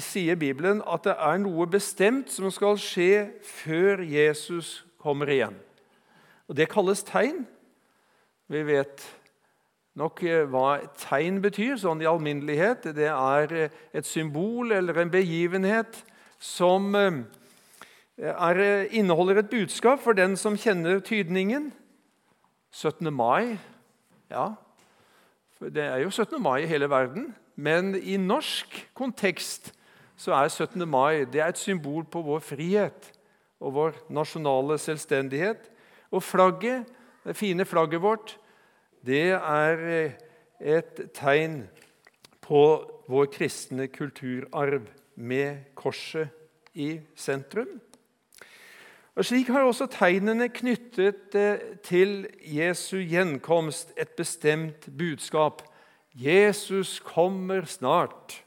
sier 0.00 0.36
Bibelen 0.36 0.80
at 0.88 1.04
det 1.04 1.16
er 1.18 1.40
noe 1.42 1.66
bestemt 1.68 2.30
som 2.32 2.50
skal 2.52 2.78
skje 2.80 3.30
før 3.44 4.00
Jesus 4.04 4.84
kommer 5.00 5.28
igjen. 5.28 5.56
Og 6.48 6.56
Det 6.56 6.68
kalles 6.68 7.02
tegn. 7.04 7.46
Vi 8.50 8.62
vet 8.66 9.04
nok 9.94 10.22
eh, 10.22 10.46
hva 10.50 10.80
tegn 10.98 11.40
betyr 11.42 11.76
sånn 11.78 12.00
i 12.02 12.08
alminnelighet. 12.08 12.90
Det 12.96 13.10
er 13.10 13.52
eh, 13.54 13.76
et 13.92 14.06
symbol 14.06 14.72
eller 14.72 14.98
en 14.98 15.12
begivenhet 15.12 16.00
som 16.40 16.94
er, 16.96 18.60
inneholder 18.90 19.42
et 19.42 19.50
budskap 19.52 20.00
for 20.00 20.16
den 20.16 20.36
som 20.36 20.56
kjenner 20.56 21.00
tydningen. 21.04 21.70
17. 22.72 23.12
mai 23.12 23.58
Ja, 24.30 24.54
for 25.58 25.68
det 25.68 25.84
er 25.84 25.98
jo 26.04 26.10
17. 26.10 26.40
mai 26.42 26.62
i 26.62 26.70
hele 26.70 26.88
verden. 26.90 27.34
Men 27.60 27.92
i 27.94 28.16
norsk 28.16 28.76
kontekst 28.96 29.72
så 30.20 30.32
er 30.36 30.48
17. 30.48 30.84
mai 30.88 31.24
er 31.24 31.48
et 31.48 31.60
symbol 31.60 32.04
på 32.08 32.22
vår 32.24 32.40
frihet 32.44 33.10
og 33.60 33.74
vår 33.76 33.98
nasjonale 34.12 34.78
selvstendighet. 34.80 35.68
Og 36.10 36.22
flagget, 36.24 36.88
det 37.24 37.36
fine 37.36 37.64
flagget 37.68 38.02
vårt, 38.02 38.38
det 39.06 39.36
er 39.36 39.84
eh, 39.88 40.16
et 40.60 41.04
tegn 41.16 41.62
på 42.44 42.64
vår 43.08 43.30
kristne 43.32 43.88
kulturarv 43.92 44.88
med 45.16 45.72
korset 45.74 46.28
i 46.74 47.00
sentrum. 47.16 47.80
Og 49.14 49.24
Slik 49.26 49.50
har 49.52 49.66
også 49.66 49.88
tegnene 49.90 50.48
knyttet 50.48 51.34
eh, 51.36 51.76
til 51.84 52.28
Jesu 52.40 53.00
gjenkomst 53.00 53.92
et 54.00 54.16
bestemt 54.16 54.88
budskap. 54.98 55.62
Jesus 56.16 56.98
kommer 57.00 57.64
snart. 57.70 58.40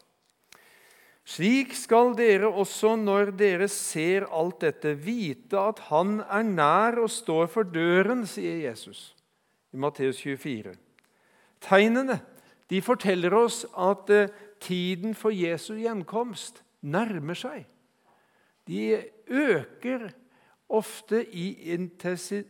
Slik 1.24 1.72
skal 1.78 2.12
dere 2.18 2.50
også, 2.52 2.98
når 3.00 3.32
dere 3.40 3.70
ser 3.72 4.26
alt 4.28 4.60
dette, 4.66 4.92
vite 5.00 5.60
at 5.60 5.80
Han 5.88 6.20
er 6.20 6.44
nær 6.44 7.00
og 7.06 7.12
står 7.12 7.48
for 7.48 7.64
døren, 7.64 8.26
sier 8.28 8.60
Jesus 8.68 9.14
i 9.74 9.80
Matteus 9.80 10.20
24. 10.22 10.76
Tegnene 11.64 12.20
de 12.70 12.82
forteller 12.84 13.34
oss 13.38 13.64
at 13.80 14.10
eh, 14.12 14.32
tiden 14.64 15.16
for 15.16 15.32
Jesu 15.32 15.76
gjenkomst 15.80 16.64
nærmer 16.84 17.38
seg. 17.38 17.64
De 18.68 19.04
øker 19.28 20.10
ofte 20.70 21.24
i 21.36 21.76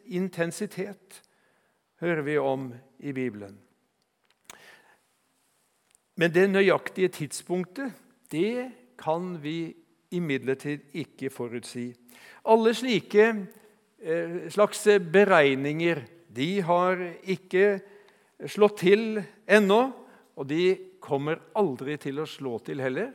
intensitet, 0.05 1.21
hører 2.01 2.21
vi 2.21 2.37
om 2.37 2.73
i 2.99 3.11
Bibelen. 3.11 3.62
Men 6.15 6.33
det 6.33 6.49
nøyaktige 6.51 7.09
tidspunktet 7.09 7.93
det 8.31 8.71
kan 8.99 9.35
vi 9.41 9.73
imidlertid 10.13 10.93
ikke 10.93 11.31
forutsi. 11.33 11.91
Alle 12.45 12.73
slike 12.77 13.25
eh, 14.03 14.49
slags 14.53 14.85
beregninger 15.13 16.03
de 16.33 16.49
har 16.65 17.01
ikke 17.29 17.79
slått 18.49 18.81
til 18.83 19.21
ennå, 19.47 19.81
og 20.33 20.47
de 20.49 20.75
kommer 21.03 21.41
aldri 21.57 21.97
til 22.01 22.21
å 22.23 22.29
slå 22.29 22.57
til 22.65 22.81
heller, 22.81 23.11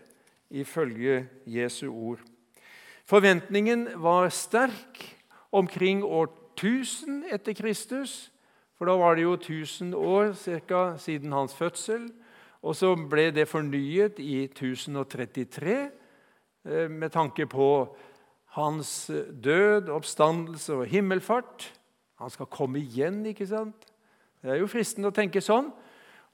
ifølge 0.50 1.25
Jesu 1.50 1.88
ord. 1.90 2.23
Forventningen 3.09 3.87
var 4.00 4.28
sterk 4.33 5.02
omkring 5.52 6.02
år 6.05 6.31
1000 6.59 7.25
etter 7.33 7.57
Kristus, 7.57 8.31
for 8.78 8.88
da 8.88 8.95
var 9.00 9.17
det 9.17 9.25
jo 9.25 9.35
1000 9.37 9.95
år 9.97 10.33
cirka, 10.38 10.97
siden 11.00 11.33
hans 11.35 11.57
fødsel. 11.57 12.09
Og 12.62 12.75
så 12.75 12.95
ble 12.99 13.29
det 13.35 13.49
fornyet 13.49 14.19
i 14.23 14.45
1033 14.49 15.77
eh, 15.79 16.88
med 16.91 17.12
tanke 17.15 17.47
på 17.47 17.69
hans 18.59 19.11
død, 19.45 19.91
oppstandelse 19.95 20.81
og 20.81 20.88
himmelfart. 20.91 21.69
Han 22.19 22.31
skal 22.31 22.50
komme 22.50 22.81
igjen, 22.83 23.23
ikke 23.31 23.47
sant? 23.47 23.87
Det 24.43 24.50
er 24.50 24.61
jo 24.62 24.71
fristende 24.71 25.11
å 25.11 25.15
tenke 25.15 25.43
sånn. 25.43 25.71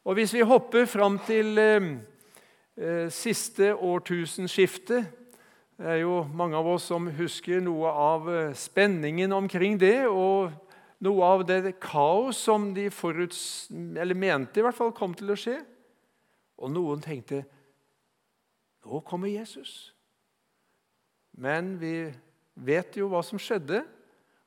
Og 0.04 0.18
hvis 0.18 0.34
vi 0.36 0.44
hopper 0.44 0.84
fram 0.88 1.18
til 1.24 1.58
eh, 1.60 1.90
eh, 2.76 3.06
siste 3.12 3.70
årtusenskifte 3.72 5.04
Det 5.74 5.86
er 5.90 6.02
jo 6.02 6.20
mange 6.36 6.58
av 6.58 6.68
oss 6.70 6.90
som 6.90 7.08
husker 7.16 7.62
noe 7.64 7.90
av 7.90 8.28
eh, 8.30 8.52
spenningen 8.54 9.32
omkring 9.32 9.74
det, 9.80 10.06
og 10.06 10.52
noe 11.02 11.30
av 11.34 11.42
det 11.48 11.74
kaos 11.82 12.38
som 12.46 12.68
de 12.76 12.86
foruts, 12.94 13.66
eller 13.72 14.14
mente 14.14 14.60
i 14.60 14.64
hvert 14.64 14.76
fall 14.76 14.92
kom 14.94 15.16
til 15.18 15.32
å 15.34 15.38
skje. 15.38 15.56
Og 16.60 16.70
noen 16.72 17.02
tenkte 17.02 17.42
nå 18.84 19.00
kommer 19.06 19.32
Jesus. 19.32 19.94
Men 21.40 21.74
vi 21.80 22.12
vet 22.54 22.96
jo 22.98 23.08
hva 23.10 23.22
som 23.24 23.40
skjedde, 23.40 23.80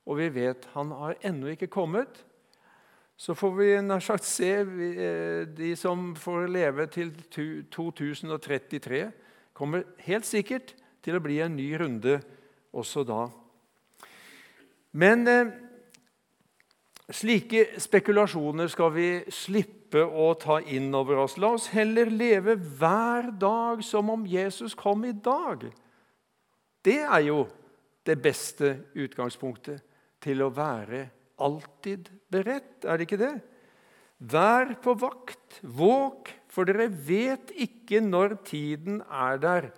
og 0.08 0.20
vi 0.22 0.30
vet 0.32 0.68
han 0.76 0.94
har 0.96 1.17
ennå 1.26 1.52
ikke 1.52 1.72
kommet. 1.74 2.22
Så 3.17 3.34
får 3.34 3.54
vi 3.58 3.70
nær 3.82 4.04
sagt 4.06 4.28
se 4.30 4.52
eh, 4.62 5.41
de 5.50 5.72
som 5.76 6.12
får 6.15 6.46
leve 6.54 6.86
til 6.93 7.10
2033, 7.74 9.02
kommer 9.58 9.88
helt 10.06 10.28
sikkert 10.30 10.76
til 11.02 11.17
å 11.17 11.24
bli 11.24 11.39
en 11.41 11.56
ny 11.58 11.72
runde 11.82 12.20
også 12.78 13.02
da. 13.10 13.24
Men 14.93 15.26
eh, 15.28 15.50
slike 17.13 17.80
spekulasjoner 17.80 18.70
skal 18.72 18.91
vi 18.96 19.10
slippe 19.32 20.04
å 20.04 20.34
ta 20.39 20.60
inn 20.62 20.89
over 20.96 21.24
oss. 21.24 21.38
La 21.39 21.54
oss 21.56 21.70
heller 21.72 22.12
leve 22.12 22.58
hver 22.58 23.32
dag 23.39 23.84
som 23.86 24.12
om 24.12 24.26
Jesus 24.28 24.76
kom 24.76 25.06
i 25.08 25.13
dag. 25.13 25.67
Det 26.84 27.00
er 27.04 27.24
jo 27.28 27.46
det 28.08 28.17
beste 28.24 28.74
utgangspunktet 28.96 29.84
til 30.24 30.43
å 30.43 30.52
være 30.52 31.06
alltid 31.43 32.10
beredt, 32.32 32.86
er 32.86 32.98
det 32.98 33.08
ikke 33.08 33.22
det? 33.22 33.36
Vær 34.17 34.74
på 34.82 34.96
vakt, 34.98 35.60
våk, 35.62 36.32
for 36.50 36.65
dere 36.65 36.88
vet 36.89 37.52
ikke 37.54 38.02
når 38.02 38.39
tiden 38.48 39.04
er 39.06 39.38
der, 39.41 39.70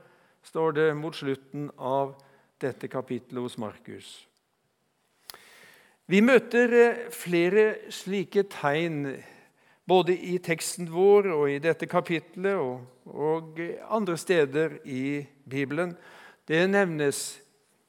står 0.46 0.78
det 0.78 0.88
mot 0.96 1.16
slutten 1.16 1.68
av 1.76 2.16
dette 2.62 2.88
kapittelet 2.92 3.44
hos 3.44 3.58
Markus. 3.60 4.29
Vi 6.10 6.24
møter 6.26 6.72
eh, 6.74 7.02
flere 7.14 7.66
slike 7.94 8.48
tegn 8.50 9.04
både 9.90 10.16
i 10.16 10.40
teksten 10.42 10.88
vår 10.90 11.28
og 11.36 11.44
i 11.54 11.60
dette 11.62 11.86
kapitlet 11.90 12.58
og, 12.58 12.82
og 13.06 13.60
andre 13.94 14.16
steder 14.18 14.80
i 14.90 15.22
Bibelen. 15.50 15.92
Det 16.50 16.64
nevnes 16.70 17.20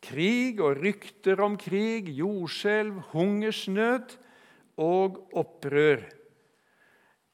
krig 0.05 0.61
og 0.61 0.83
rykter 0.83 1.41
om 1.41 1.57
krig, 1.61 2.11
jordskjelv, 2.19 2.99
hungersnød 3.15 4.13
og 4.81 5.17
opprør. 5.41 6.05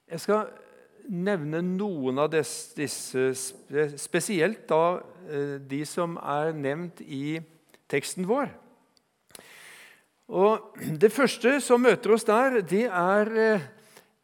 Jeg 0.06 0.22
skal 0.22 0.52
nevne 1.10 1.64
noen 1.66 2.22
av 2.22 2.30
disse, 2.30 3.26
spesielt 3.98 4.68
da 4.70 5.00
eh, 5.26 5.58
de 5.66 5.82
som 5.82 6.14
er 6.22 6.54
nevnt 6.54 7.02
i 7.02 7.40
teksten 7.90 8.30
vår. 8.30 8.54
Og 10.26 10.74
Det 11.00 11.12
første 11.12 11.60
som 11.62 11.84
møter 11.86 12.16
oss 12.16 12.26
der, 12.26 12.60
det 12.66 12.86
er 12.90 13.30
eh, 13.38 13.66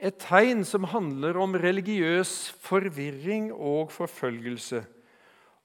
et 0.03 0.19
tegn 0.19 0.65
som 0.67 0.89
handler 0.91 1.39
om 1.39 1.55
religiøs 1.55 2.51
forvirring 2.59 3.53
og 3.53 3.93
forfølgelse. 3.95 4.83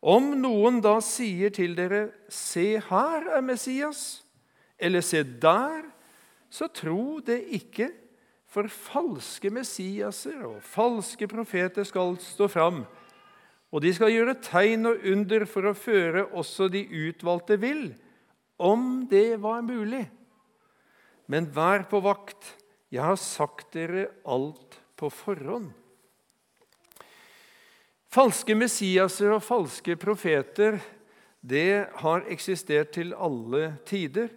Om 0.01 0.35
noen 0.37 0.77
da 0.81 0.99
sier 1.01 1.49
til 1.49 1.73
dere 1.75 2.11
'Se, 2.29 2.77
her 2.77 3.21
er 3.33 3.41
Messias', 3.41 4.21
eller 4.77 5.01
'Se 5.01 5.23
der', 5.23 5.89
så 6.49 6.67
tro 6.67 7.19
det 7.19 7.43
ikke, 7.49 7.89
for 8.47 8.67
falske 8.67 9.49
Messiaser 9.49 10.45
og 10.45 10.61
falske 10.61 11.27
profeter 11.27 11.83
skal 11.83 12.17
stå 12.17 12.47
fram. 12.47 12.85
Og 13.71 13.81
de 13.81 13.93
skal 13.93 14.11
gjøre 14.11 14.37
tegn 14.41 14.85
og 14.85 14.95
under 15.03 15.45
for 15.45 15.67
å 15.67 15.73
føre 15.73 16.25
også 16.31 16.69
de 16.71 16.85
utvalgte 16.87 17.59
vill, 17.59 17.95
om 18.59 19.07
det 19.09 19.41
var 19.41 19.61
mulig. 19.61 20.07
Men 21.27 21.49
vær 21.51 21.85
på 21.91 22.01
vakt. 22.03 22.55
Jeg 22.91 23.03
har 23.03 23.19
sagt 23.19 23.73
dere 23.75 24.07
alt 24.23 24.79
på 24.97 25.09
forhånd. 25.11 25.73
Falske 28.07 28.55
Messiaser 28.55 29.35
og 29.35 29.43
falske 29.43 29.97
profeter 29.99 30.79
det 31.47 31.87
har 32.01 32.25
eksistert 32.31 32.93
til 32.95 33.11
alle 33.13 33.75
tider. 33.87 34.31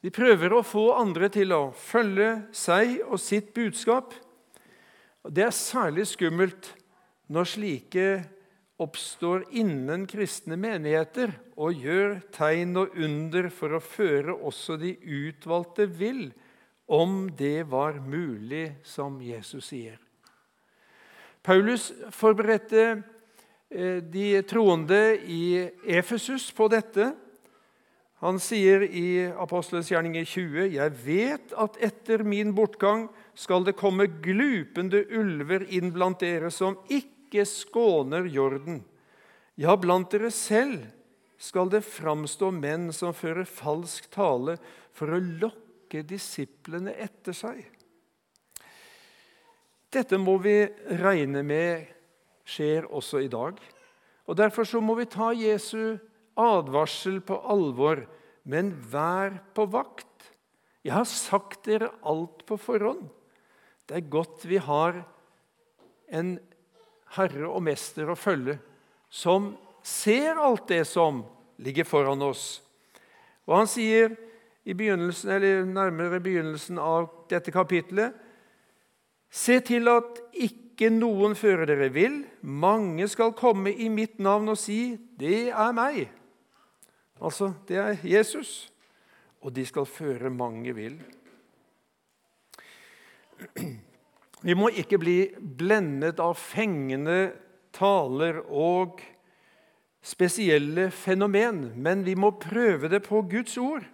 De 0.00 0.10
prøver 0.12 0.52
å 0.56 0.64
få 0.64 0.86
andre 0.96 1.28
til 1.32 1.52
å 1.52 1.62
følge 1.76 2.32
seg 2.56 2.98
og 3.04 3.20
sitt 3.20 3.52
budskap. 3.56 4.14
Det 5.28 5.44
er 5.44 5.54
særlig 5.54 6.08
skummelt 6.08 6.72
når 7.30 7.50
slike 7.52 8.06
oppstår 8.80 9.44
innen 9.52 10.06
kristne 10.08 10.56
menigheter 10.60 11.34
og 11.60 11.76
gjør 11.76 12.18
tegn 12.32 12.76
og 12.80 12.96
under 12.96 13.50
for 13.52 13.76
å 13.76 13.82
føre 13.84 14.34
også 14.34 14.78
de 14.80 14.94
utvalgte 15.04 15.86
vill 15.86 16.30
om 16.90 17.28
det 17.38 17.68
var 17.70 18.00
mulig, 18.02 18.72
som 18.82 19.20
Jesus 19.22 19.68
sier. 19.70 20.00
Paulus 21.46 21.90
forberedte 22.12 22.84
eh, 23.70 24.00
de 24.02 24.40
troende 24.48 25.14
i 25.22 25.68
Efesus 25.86 26.50
på 26.56 26.66
dette. 26.72 27.12
Han 28.20 28.40
sier 28.42 28.82
i 28.84 29.22
Apostelens 29.30 29.88
gjerninger 29.92 30.26
20.: 30.26 30.66
Jeg 30.74 30.96
vet 31.04 31.54
at 31.56 31.78
etter 31.80 32.24
min 32.26 32.52
bortgang 32.56 33.06
skal 33.38 33.64
det 33.64 33.78
komme 33.78 34.10
glupende 34.20 35.04
ulver 35.08 35.64
inn 35.72 35.94
blant 35.94 36.20
dere 36.20 36.50
som 36.52 36.76
ikke 36.88 37.19
skåner 37.46 38.26
jorden. 38.30 38.82
Ja, 39.54 39.76
blant 39.76 40.10
dere 40.12 40.30
selv 40.34 40.86
skal 41.40 41.70
det 41.72 41.82
framstå 41.86 42.50
menn 42.52 42.90
som 42.96 43.14
fører 43.16 43.48
falsk 43.48 44.10
tale 44.12 44.58
for 44.96 45.12
å 45.14 45.20
lokke 45.20 46.02
disiplene 46.06 46.92
etter 47.00 47.36
seg. 47.36 47.62
Dette 49.90 50.18
må 50.22 50.36
vi 50.42 50.62
regne 51.00 51.42
med 51.42 51.88
skjer 52.46 52.86
også 52.86 53.24
i 53.24 53.30
dag. 53.30 53.58
Og 54.30 54.36
Derfor 54.38 54.68
så 54.68 54.82
må 54.82 54.94
vi 54.98 55.08
ta 55.10 55.32
Jesu 55.34 55.98
advarsel 56.38 57.18
på 57.24 57.38
alvor. 57.50 58.04
Men 58.46 58.72
vær 58.92 59.40
på 59.54 59.66
vakt. 59.70 60.06
Jeg 60.86 60.94
har 60.94 61.08
sagt 61.08 61.66
dere 61.68 61.90
alt 62.06 62.44
på 62.48 62.56
forhånd. 62.60 63.08
Det 63.84 63.98
er 63.98 64.12
godt 64.12 64.46
vi 64.48 64.60
har 64.62 65.02
en 66.14 66.38
herre 67.16 67.48
og 67.48 67.62
mester 67.66 68.10
å 68.10 68.18
følge 68.18 68.58
som 69.10 69.52
ser 69.82 70.38
alt 70.38 70.68
det 70.70 70.84
som 70.88 71.24
ligger 71.60 71.84
foran 71.88 72.22
oss. 72.22 72.62
Og 73.48 73.56
Han 73.56 73.70
sier 73.70 74.14
i 74.64 74.74
begynnelsen, 74.76 75.30
eller 75.30 75.64
nærmere 75.66 76.20
begynnelsen 76.22 76.78
av 76.78 77.08
dette 77.30 77.52
kapitlet 77.54 78.26
Se 79.30 79.60
til 79.62 79.86
at 79.86 80.16
ikke 80.34 80.88
noen 80.90 81.36
fører 81.38 81.68
dere 81.70 81.86
vill. 81.94 82.16
Mange 82.42 83.06
skal 83.06 83.30
komme 83.38 83.70
i 83.70 83.86
mitt 83.86 84.18
navn 84.18 84.50
og 84.50 84.58
si, 84.58 84.98
'Det 84.98 85.50
er 85.50 85.70
meg'. 85.72 86.08
Altså, 87.22 87.52
det 87.68 87.76
er 87.76 87.96
Jesus. 88.02 88.72
Og 89.40 89.54
de 89.54 89.66
skal 89.66 89.86
føre 89.86 90.30
mange 90.30 90.74
vill. 90.74 90.98
Vi 94.40 94.56
må 94.56 94.70
ikke 94.72 94.98
bli 95.00 95.18
blendet 95.36 96.20
av 96.22 96.38
fengende 96.40 97.32
taler 97.76 98.40
og 98.48 99.02
spesielle 100.00 100.88
fenomen, 100.94 101.66
men 101.76 102.06
vi 102.06 102.16
må 102.16 102.32
prøve 102.40 102.88
det 102.88 103.02
på 103.04 103.20
Guds 103.28 103.58
ord. 103.60 103.84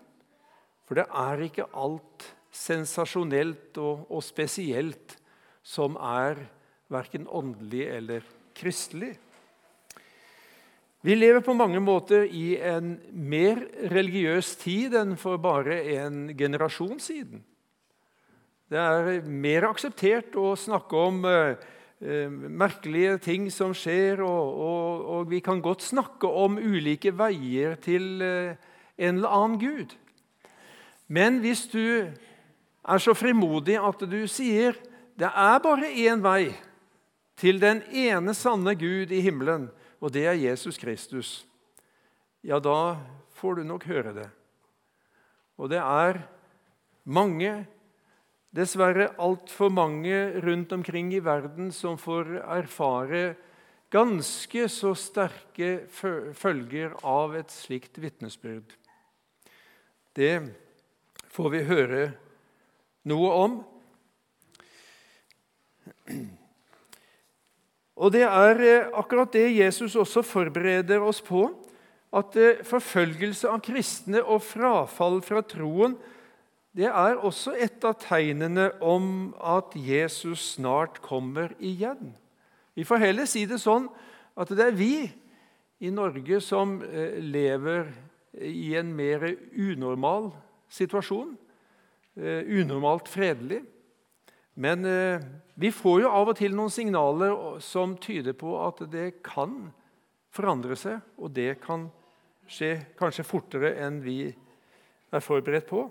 For 0.87 1.01
det 1.01 1.09
er 1.11 1.43
ikke 1.49 1.67
alt 1.75 2.29
sensasjonelt 2.55 3.75
og, 3.83 4.07
og 4.07 4.23
spesielt 4.23 5.17
som 5.67 5.99
er 5.99 6.39
verken 6.95 7.27
åndelig 7.27 7.89
eller 7.91 8.29
kristelig. 8.57 9.17
Vi 11.03 11.15
lever 11.15 11.43
på 11.45 11.55
mange 11.55 11.83
måter 11.83 12.25
i 12.27 12.57
en 12.63 12.97
mer 13.11 13.61
religiøs 13.93 14.55
tid 14.63 14.95
enn 14.99 15.19
for 15.19 15.43
bare 15.43 15.83
en 15.99 16.31
generasjon 16.39 17.03
siden. 17.03 17.43
Det 18.67 18.79
er 18.83 19.23
mer 19.31 19.69
akseptert 19.69 20.35
å 20.35 20.57
snakke 20.59 20.99
om 20.99 21.21
eh, 21.31 21.61
eh, 22.03 22.27
merkelige 22.27 23.21
ting 23.23 23.45
som 23.55 23.71
skjer, 23.77 24.19
og, 24.27 24.57
og, 24.59 25.05
og, 25.07 25.29
vi 25.31 25.39
kan 25.39 25.63
godt 25.63 25.85
snakke 25.87 26.27
om 26.27 26.59
ulike 26.59 27.13
veier 27.15 27.77
til 27.79 28.25
eh, 28.27 28.57
en 28.99 29.21
eller 29.21 29.37
annen 29.37 29.61
gud. 29.63 29.95
Men 31.07 31.39
hvis 31.45 31.69
du 31.71 32.11
er 32.11 33.03
så 33.03 33.15
frimodig 33.15 33.79
at 33.79 34.03
du 34.03 34.19
sier 34.27 34.75
det 35.17 35.31
er 35.31 35.63
bare 35.63 35.93
én 35.95 36.25
vei 36.25 36.51
til 37.39 37.63
den 37.63 37.85
ene 37.95 38.35
sanne 38.37 38.75
Gud 38.77 39.15
i 39.15 39.23
himmelen, 39.25 39.71
og 40.03 40.11
det 40.13 40.27
er 40.27 40.37
Jesus 40.37 40.77
Kristus, 40.77 41.31
ja, 42.43 42.59
da 42.59 42.99
får 43.39 43.61
du 43.61 43.65
nok 43.71 43.87
høre 43.87 44.13
det. 44.17 44.27
Og 45.57 45.71
det 45.73 45.81
er 45.81 46.21
mange 47.07 47.63
dessverre 48.57 49.11
altfor 49.21 49.71
mange 49.73 50.17
rundt 50.45 50.73
omkring 50.73 51.13
i 51.15 51.23
verden 51.25 51.69
som 51.75 51.99
får 52.01 52.39
erfare 52.41 53.35
ganske 53.93 54.67
så 54.73 54.95
sterke 54.99 55.87
følger 56.35 56.97
av 57.07 57.37
et 57.39 57.53
slikt 57.53 58.01
vitnesbyrd. 58.03 58.73
Det 60.17 60.35
får 61.33 61.53
vi 61.53 61.63
høre 61.69 62.03
noe 63.07 63.35
om. 63.45 63.59
Og 67.97 68.13
Det 68.13 68.25
er 68.27 68.61
eh, 68.61 68.91
akkurat 68.93 69.33
det 69.33 69.47
Jesus 69.57 69.97
også 69.97 70.23
forbereder 70.25 71.01
oss 71.01 71.23
på. 71.25 71.47
At 72.17 72.37
eh, 72.39 72.63
forfølgelse 72.67 73.49
av 73.51 73.63
kristne 73.65 74.23
og 74.23 74.43
frafall 74.45 75.21
fra 75.25 75.43
troen 75.45 75.97
det 76.77 76.91
er 76.91 77.17
også 77.25 77.55
et 77.57 77.85
av 77.89 77.97
tegnene 78.03 78.69
om 78.85 79.33
at 79.41 79.73
Jesus 79.81 80.57
snart 80.57 81.01
kommer 81.05 81.55
igjen. 81.57 82.13
Vi 82.77 82.85
får 82.85 83.01
heller 83.01 83.29
si 83.29 83.47
det 83.49 83.63
sånn 83.63 83.89
at 84.37 84.53
det 84.53 84.67
er 84.67 84.77
vi 84.77 85.07
i 85.81 85.93
Norge 85.93 86.41
som 86.45 86.77
eh, 86.85 87.17
lever 87.25 87.89
i 88.37 88.75
en 88.77 88.93
mer 88.93 89.25
unormal 89.57 90.31
situasjon. 90.69 91.33
Eh, 92.17 92.45
unormalt 92.61 93.09
fredelig. 93.09 93.63
Men 94.61 94.85
eh, 94.85 95.25
vi 95.57 95.73
får 95.73 96.03
jo 96.05 96.13
av 96.13 96.33
og 96.33 96.39
til 96.39 96.57
noen 96.57 96.73
signaler 96.73 97.61
som 97.65 97.97
tyder 98.01 98.37
på 98.37 98.53
at 98.61 98.85
det 98.93 99.23
kan 99.25 99.71
forandre 100.37 100.77
seg, 100.77 101.01
og 101.17 101.33
det 101.33 101.55
kan 101.65 101.89
skje 102.49 102.75
kanskje 102.99 103.25
fortere 103.25 103.79
enn 103.81 104.03
vi 104.05 104.27
er 104.29 105.25
forberedt 105.25 105.69
på. 105.69 105.89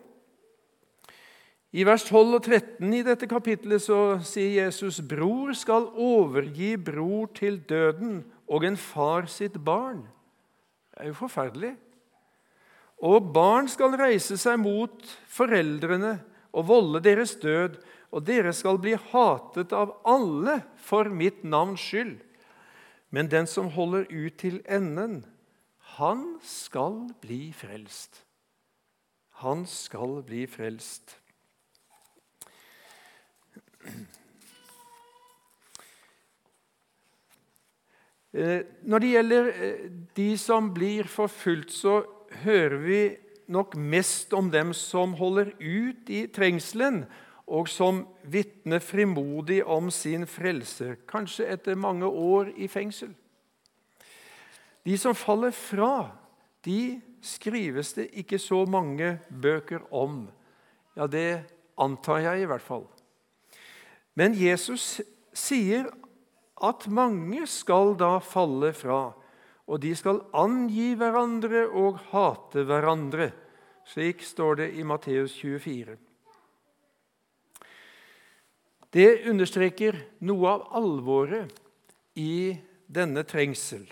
I 1.75 1.83
vers 1.83 2.05
12 2.07 2.37
og 2.37 2.45
13 2.45 2.93
i 2.95 3.01
dette 3.03 3.27
kapittelet 3.27 3.83
så 3.83 4.17
sier 4.23 4.61
Jesus 4.61 5.01
bror 5.03 5.51
skal 5.57 5.89
overgi 5.99 6.75
bror 6.79 7.27
til 7.35 7.57
døden 7.67 8.21
og 8.47 8.63
en 8.63 8.77
far 8.79 9.27
sitt 9.27 9.57
barn. 9.59 10.05
Det 10.93 11.03
er 11.03 11.09
jo 11.09 11.17
forferdelig. 11.19 11.73
Og 13.03 13.27
barn 13.35 13.67
skal 13.67 13.97
reise 13.99 14.37
seg 14.39 14.61
mot 14.61 15.03
foreldrene 15.27 16.13
og 16.55 16.69
volde 16.69 17.01
deres 17.03 17.35
død, 17.41 17.75
og 18.15 18.23
dere 18.23 18.53
skal 18.55 18.79
bli 18.79 18.93
hatet 19.11 19.75
av 19.75 19.97
alle 20.07 20.61
for 20.79 21.11
mitt 21.11 21.43
navns 21.43 21.83
skyld. 21.83 22.21
Men 23.11 23.27
den 23.27 23.51
som 23.51 23.73
holder 23.75 24.07
ut 24.07 24.39
til 24.39 24.61
enden, 24.63 25.25
han 25.99 26.23
skal 26.39 27.09
bli 27.19 27.49
frelst. 27.51 28.23
Han 29.43 29.67
skal 29.67 30.21
bli 30.23 30.45
frelst. 30.47 31.17
Eh, 38.35 38.65
når 38.83 38.99
det 38.99 39.11
gjelder 39.13 39.51
eh, 39.53 39.83
de 40.15 40.31
som 40.37 40.73
blir 40.75 41.07
forfulgt, 41.07 41.71
så 41.71 42.01
hører 42.43 42.77
vi 42.83 43.01
nok 43.47 43.77
mest 43.79 44.33
om 44.35 44.49
dem 44.51 44.73
som 44.75 45.13
holder 45.15 45.53
ut 45.61 46.09
i 46.11 46.25
trengselen, 46.27 47.05
og 47.45 47.69
som 47.69 48.01
vitner 48.25 48.81
frimodig 48.81 49.61
om 49.63 49.91
sin 49.93 50.25
frelse, 50.27 50.95
kanskje 51.07 51.45
etter 51.53 51.77
mange 51.77 52.09
år 52.09 52.49
i 52.57 52.67
fengsel. 52.67 53.13
De 54.85 54.97
som 54.97 55.15
faller 55.15 55.53
fra, 55.53 56.09
de 56.65 56.97
skrives 57.25 57.93
det 57.97 58.09
ikke 58.17 58.39
så 58.41 58.65
mange 58.69 59.15
bøker 59.29 59.85
om. 59.93 60.25
Ja, 60.97 61.07
det 61.07 61.45
antar 61.77 62.21
jeg 62.25 62.43
i 62.43 62.49
hvert 62.49 62.65
fall. 62.65 62.85
Men 64.15 64.35
Jesus 64.39 65.01
sier 65.35 65.89
at 66.63 66.87
mange 66.87 67.43
skal 67.51 67.95
da 67.99 68.17
falle 68.23 68.71
fra, 68.75 69.09
og 69.65 69.81
de 69.83 69.91
skal 69.97 70.21
angi 70.37 70.93
hverandre 70.97 71.65
og 71.67 71.99
hate 72.13 72.63
hverandre. 72.67 73.31
Slik 73.85 74.23
står 74.25 74.61
det 74.61 74.69
i 74.79 74.85
Matteus 74.87 75.35
24. 75.37 75.97
Det 78.95 79.09
understreker 79.27 79.97
noe 80.23 80.53
av 80.55 80.69
alvoret 80.79 81.51
i 82.15 82.55
denne 82.87 83.25
trengsel. 83.27 83.83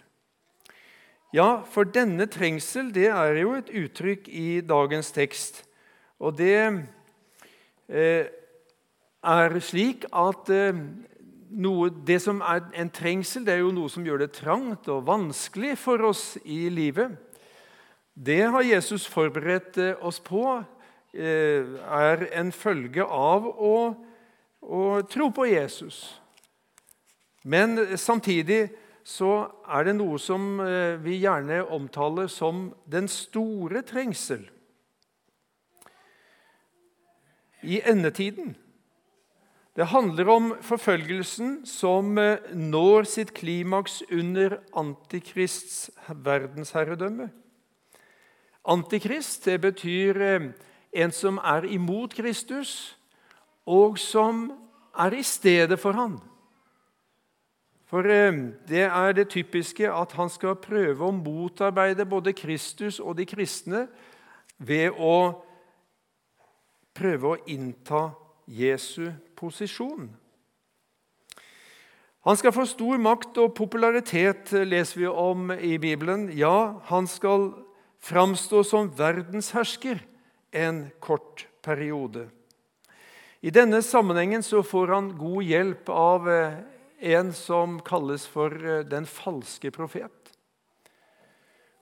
Ja, 1.34 1.64
for 1.66 1.90
denne 1.90 2.30
trengsel 2.32 2.94
det 2.94 3.10
er 3.10 3.42
jo 3.42 3.56
et 3.58 3.72
uttrykk 3.74 4.30
i 4.30 4.62
dagens 4.64 5.10
tekst. 5.12 5.64
Og 6.22 6.38
det 6.38 6.56
eh, 7.90 8.30
er 9.24 9.56
slik 9.64 10.06
at 10.12 10.50
eh, 10.52 10.76
noe, 11.64 11.90
det 12.06 12.20
som 12.24 12.42
er 12.44 12.66
en 12.80 12.92
trengsel, 12.94 13.46
det 13.46 13.56
er 13.56 13.64
jo 13.64 13.74
noe 13.76 13.92
som 13.92 14.06
gjør 14.06 14.26
det 14.26 14.34
trangt 14.36 14.90
og 14.92 15.06
vanskelig 15.08 15.78
for 15.80 16.04
oss 16.10 16.34
i 16.44 16.68
livet. 16.74 17.16
Det 18.14 18.44
har 18.44 18.68
Jesus 18.68 19.08
forberedt 19.10 19.80
eh, 19.80 20.04
oss 20.04 20.20
på, 20.24 20.60
eh, 21.16 21.76
er 21.88 22.28
en 22.36 22.52
følge 22.52 23.06
av 23.08 23.48
å, 23.48 23.76
å 24.62 24.84
tro 25.10 25.30
på 25.34 25.48
Jesus. 25.50 26.06
Men 27.44 27.98
samtidig 28.00 28.68
så 29.04 29.50
er 29.68 29.90
det 29.90 29.98
noe 29.98 30.16
som 30.16 30.62
vi 31.04 31.18
gjerne 31.20 31.58
omtaler 31.76 32.30
som 32.32 32.70
den 32.88 33.10
store 33.12 33.82
trengsel. 33.84 34.46
I 37.68 37.82
endetiden 37.84 38.54
det 39.76 39.86
handler 39.90 40.30
om 40.30 40.52
forfølgelsen 40.62 41.64
som 41.66 42.18
eh, 42.22 42.38
når 42.54 43.08
sitt 43.10 43.32
klimaks 43.34 44.04
under 44.12 44.60
Antikrists 44.78 45.90
verdensherredømme. 46.08 47.32
Antikrist 48.70 49.46
det 49.46 49.62
betyr 49.62 50.22
eh, 50.22 50.46
en 50.94 51.12
som 51.12 51.42
er 51.42 51.66
imot 51.66 52.14
Kristus, 52.14 53.00
og 53.66 53.98
som 53.98 54.52
er 55.00 55.18
i 55.18 55.24
stedet 55.24 55.80
for 55.80 55.98
han. 55.98 56.20
For 57.90 58.06
eh, 58.06 58.54
det 58.70 58.86
er 58.86 59.12
det 59.18 59.30
typiske 59.34 59.90
at 59.90 60.14
han 60.14 60.30
skal 60.30 60.62
prøve 60.62 61.10
å 61.10 61.18
motarbeide 61.18 62.06
både 62.06 62.38
Kristus 62.38 63.02
og 63.02 63.18
de 63.18 63.26
kristne 63.26 63.88
ved 64.58 64.94
å 65.02 65.34
prøve 66.94 67.34
å 67.34 67.46
innta 67.50 68.12
Jesu 68.46 69.10
posisjon. 69.36 70.12
Han 72.24 72.40
skal 72.40 72.54
få 72.56 72.64
stor 72.70 73.02
makt 73.04 73.38
og 73.44 73.56
popularitet, 73.58 74.54
leser 74.64 75.02
vi 75.02 75.08
om 75.10 75.52
i 75.52 75.76
Bibelen. 75.82 76.30
Ja, 76.40 76.80
han 76.88 77.08
skal 77.12 77.50
framstå 78.04 78.64
som 78.64 78.92
verdenshersker 78.96 80.00
en 80.56 80.86
kort 81.04 81.48
periode. 81.64 82.30
I 83.44 83.52
denne 83.52 83.82
sammenhengen 83.84 84.44
så 84.44 84.62
får 84.64 84.94
han 84.96 85.10
god 85.20 85.44
hjelp 85.44 85.90
av 85.92 86.30
eh, 86.32 86.62
en 87.12 87.34
som 87.36 87.82
kalles 87.84 88.24
for 88.32 88.56
eh, 88.56 88.86
den 88.88 89.04
falske 89.04 89.72
profet. 89.76 90.32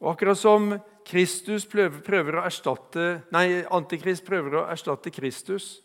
Og 0.02 0.16
akkurat 0.16 0.40
som 0.42 0.72
prøver 1.06 2.38
å 2.40 2.46
erstatte, 2.48 3.22
nei, 3.34 3.62
Antikrist 3.70 4.26
prøver 4.26 4.58
å 4.58 4.66
erstatte 4.74 5.14
Kristus, 5.14 5.84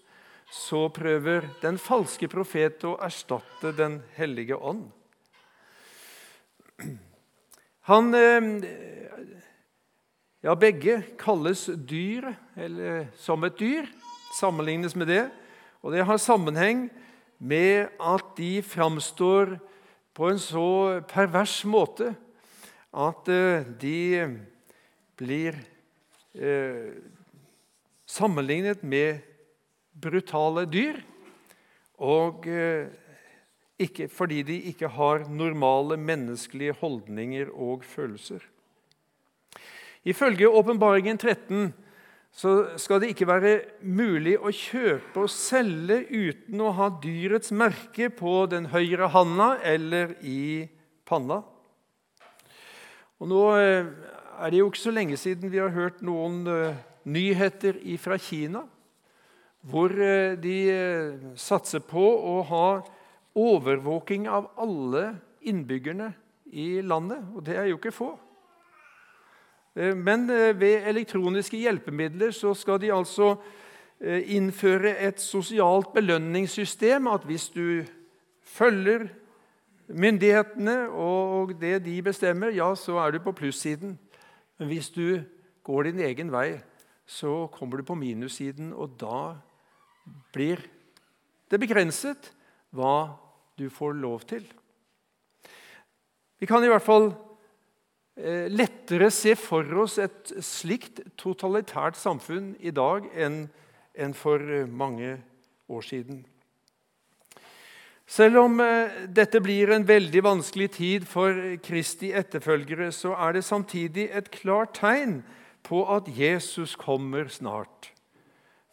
så 0.51 0.87
prøver 0.95 1.49
den 1.63 1.79
falske 1.79 2.29
profet 2.31 2.85
å 2.87 2.97
erstatte 3.03 3.73
Den 3.75 4.01
hellige 4.17 4.57
ånd. 4.57 4.87
Han 7.91 8.15
eh, 8.15 8.51
Ja, 10.47 10.55
begge 10.55 11.01
kalles 11.19 11.65
dyr, 11.89 12.29
eller 12.55 13.09
som 13.19 13.43
et 13.43 13.57
dyr, 13.59 13.89
sammenlignes 14.37 14.95
med 14.95 15.09
det. 15.11 15.25
Og 15.83 15.91
det 15.91 16.05
har 16.07 16.21
sammenheng 16.23 16.85
med 17.39 17.89
at 17.99 18.37
de 18.37 18.61
framstår 18.63 19.57
på 20.15 20.29
en 20.31 20.39
så 20.41 21.01
pervers 21.09 21.59
måte 21.67 22.13
at 22.97 23.29
eh, 23.29 23.67
de 23.81 23.99
blir 25.19 25.59
eh, 26.37 26.95
sammenlignet 28.07 28.85
med 28.87 29.21
brutale 30.01 30.67
dyr. 30.71 31.01
Og 32.03 32.47
eh, 32.51 32.93
ikke, 33.81 34.09
fordi 34.13 34.43
de 34.47 34.61
ikke 34.73 34.89
har 34.89 35.27
normale 35.29 35.97
menneskelige 35.97 36.77
holdninger 36.81 37.51
og 37.53 37.85
følelser. 37.85 38.41
Ifølge 40.07 40.49
Åpenbaringen 40.49 41.19
13 41.19 41.75
så 42.37 42.51
skal 42.77 43.01
det 43.01 43.15
ikke 43.15 43.29
være 43.29 43.53
mulig 43.81 44.37
å 44.37 44.53
kjøpe 44.53 45.23
og 45.25 45.33
selge 45.33 46.03
uten 46.13 46.61
å 46.61 46.73
ha 46.77 46.91
dyrets 47.03 47.53
merke 47.57 48.11
på 48.13 48.43
den 48.53 48.69
høyre 48.75 49.09
handa 49.15 49.55
eller 49.65 50.13
i 50.21 50.69
panna. 51.09 51.41
Og 53.17 53.31
Nå 53.33 53.43
eh, 53.57 53.89
er 54.37 54.53
det 54.53 54.61
jo 54.61 54.69
ikke 54.69 54.85
så 54.85 54.93
lenge 54.93 55.17
siden 55.17 55.53
vi 55.53 55.63
har 55.63 55.73
hørt 55.73 56.05
noen 56.05 56.43
eh, 56.53 56.77
nyheter 57.09 57.81
fra 58.03 58.21
Kina 58.21 58.67
hvor 59.67 59.91
eh, 59.91 60.37
de 60.39 60.57
eh, 60.71 61.33
satser 61.39 61.83
på 61.83 62.03
å 62.03 62.37
ha 62.47 62.69
overvåking 63.37 64.29
av 64.31 64.53
alle 64.63 65.17
innbyggerne 65.47 66.13
i 66.55 66.81
landet. 66.87 67.25
Og 67.35 67.45
det 67.47 67.57
er 67.59 67.69
jo 67.71 67.81
ikke 67.81 67.95
få. 67.95 68.13
Eh, 69.75 69.95
men 69.97 70.29
ved 70.61 70.87
elektroniske 70.87 71.59
hjelpemidler 71.59 72.35
så 72.37 72.55
skal 72.55 72.81
de 72.83 72.95
altså 72.95 73.37
innføre 73.97 74.91
et 75.01 75.23
sosialt 75.25 75.95
belønningssystem. 75.95 77.07
At 77.09 77.25
hvis 77.25 77.49
du 77.49 77.81
følger 78.45 79.07
myndighetene 79.89 80.91
og 80.93 81.55
det 81.63 81.79
de 81.87 81.95
bestemmer, 82.05 82.53
ja, 82.53 82.69
så 82.77 82.99
er 83.01 83.17
du 83.17 83.23
på 83.25 83.33
plussiden. 83.33 83.95
Men 84.61 84.69
hvis 84.69 84.91
du 84.93 85.25
går 85.65 85.89
din 85.89 86.05
egen 86.05 86.29
vei, 86.33 86.59
så 87.07 87.47
kommer 87.55 87.81
du 87.81 87.87
på 87.89 87.97
minussiden, 87.97 88.75
og 88.77 88.99
da 89.01 89.39
blir 90.35 90.61
det 91.51 91.61
begrenset 91.63 92.33
hva 92.75 93.17
du 93.57 93.69
får 93.73 93.97
lov 93.97 94.27
til. 94.29 94.45
Vi 96.37 96.49
kan 96.49 96.65
i 96.65 96.69
hvert 96.69 96.85
fall 96.85 97.09
eh, 98.21 98.47
lettere 98.53 99.09
se 99.15 99.33
for 99.39 99.65
oss 99.81 99.97
et 100.03 100.35
slikt 100.45 101.01
totalitært 101.17 101.97
samfunn 101.97 102.53
i 102.61 102.75
dag 102.75 103.09
enn 103.17 104.17
for 104.17 104.43
eh, 104.43 104.69
mange 104.69 105.17
år 105.73 105.87
siden. 105.87 106.25
Selv 108.07 108.45
om 108.45 108.61
eh, 108.63 109.09
dette 109.09 109.41
blir 109.43 109.73
en 109.75 109.89
veldig 109.89 110.23
vanskelig 110.23 110.69
tid 110.77 111.09
for 111.09 111.57
Kristi 111.65 112.13
etterfølgere, 112.15 112.93
så 112.93 113.17
er 113.17 113.39
det 113.39 113.47
samtidig 113.49 114.11
et 114.13 114.31
klart 114.31 114.77
tegn 114.79 115.23
på 115.67 115.83
at 115.91 116.07
Jesus 116.13 116.77
kommer 116.79 117.33
snart. 117.33 117.96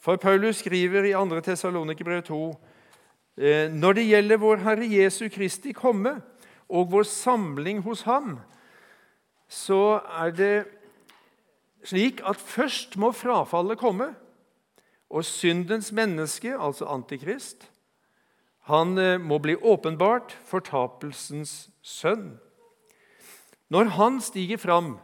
For 0.04 0.16
Paulus 0.20 0.58
skriver 0.60 1.06
i 1.08 1.14
2. 1.14 1.42
Tessalonikerbrev 1.42 2.24
2.: 2.28 2.60
«Eh, 3.38 3.72
Når 3.72 3.94
det 3.94 4.08
gjelder 4.08 4.38
vår 4.38 4.56
Herre 4.56 4.88
Jesu 4.92 5.30
Kristi 5.30 5.72
komme 5.72 6.18
og 6.70 6.92
vår 6.92 7.04
samling 7.08 7.80
hos 7.82 8.02
Ham, 8.02 8.40
så 9.48 10.02
er 10.20 10.32
det 10.36 10.66
slik 11.84 12.20
at 12.28 12.36
først 12.36 12.98
må 12.98 13.12
frafallet 13.12 13.80
komme, 13.80 14.10
og 15.10 15.24
syndens 15.26 15.92
menneske, 15.92 16.52
altså 16.60 16.86
Antikrist, 16.86 17.72
han 18.68 18.98
eh, 18.98 19.22
må 19.22 19.38
bli 19.40 19.56
åpenbart 19.56 20.36
fortapelsens 20.46 21.70
sønn. 21.82 22.40
Når 23.70 23.84
han 23.96 24.22
stiger 24.22 24.58
fram, 24.58 24.98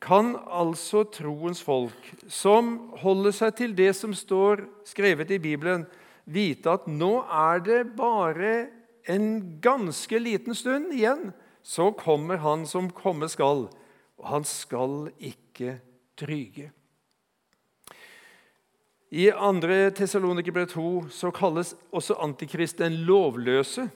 kan 0.00 0.34
altså 0.36 1.04
troens 1.08 1.62
folk, 1.64 1.96
som 2.28 2.90
holder 3.00 3.34
seg 3.34 3.56
til 3.60 3.74
det 3.76 3.92
som 3.96 4.14
står 4.16 4.66
skrevet 4.88 5.30
i 5.32 5.40
Bibelen, 5.40 5.86
vite 6.26 6.74
at 6.74 6.88
nå 6.90 7.20
er 7.24 7.62
det 7.64 7.80
bare 7.96 8.54
en 9.08 9.58
ganske 9.62 10.18
liten 10.20 10.56
stund 10.58 10.92
igjen, 10.94 11.30
så 11.62 11.90
kommer 11.94 12.38
Han 12.42 12.66
som 12.66 12.90
komme 12.90 13.28
skal, 13.28 13.68
og 14.18 14.26
han 14.30 14.44
skal 14.44 15.10
ikke 15.18 15.78
dryge. 16.18 16.70
I 19.10 19.30
2. 19.30 19.94
Tessalonikerbrev 19.94 20.66
2 20.66 21.08
så 21.14 21.30
kalles 21.30 21.74
også 21.94 22.18
Antikrist 22.22 22.78
den 22.78 23.04
lovløse, 23.06 23.88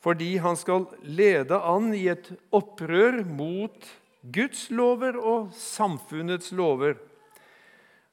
fordi 0.00 0.36
han 0.40 0.56
skal 0.56 0.86
lede 1.02 1.58
an 1.58 1.92
i 1.94 2.06
et 2.08 2.30
opprør 2.54 3.24
mot 3.28 3.88
Guds 4.22 4.70
lover 4.70 5.18
og 5.18 5.52
samfunnets 5.54 6.50
lover. 6.52 6.96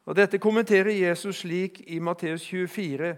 Og 0.06 0.16
Dette 0.16 0.38
kommenterer 0.38 0.94
Jesus 0.94 1.42
slik 1.42 1.82
i 1.88 2.00
Matteus 2.00 2.46
24. 2.46 3.16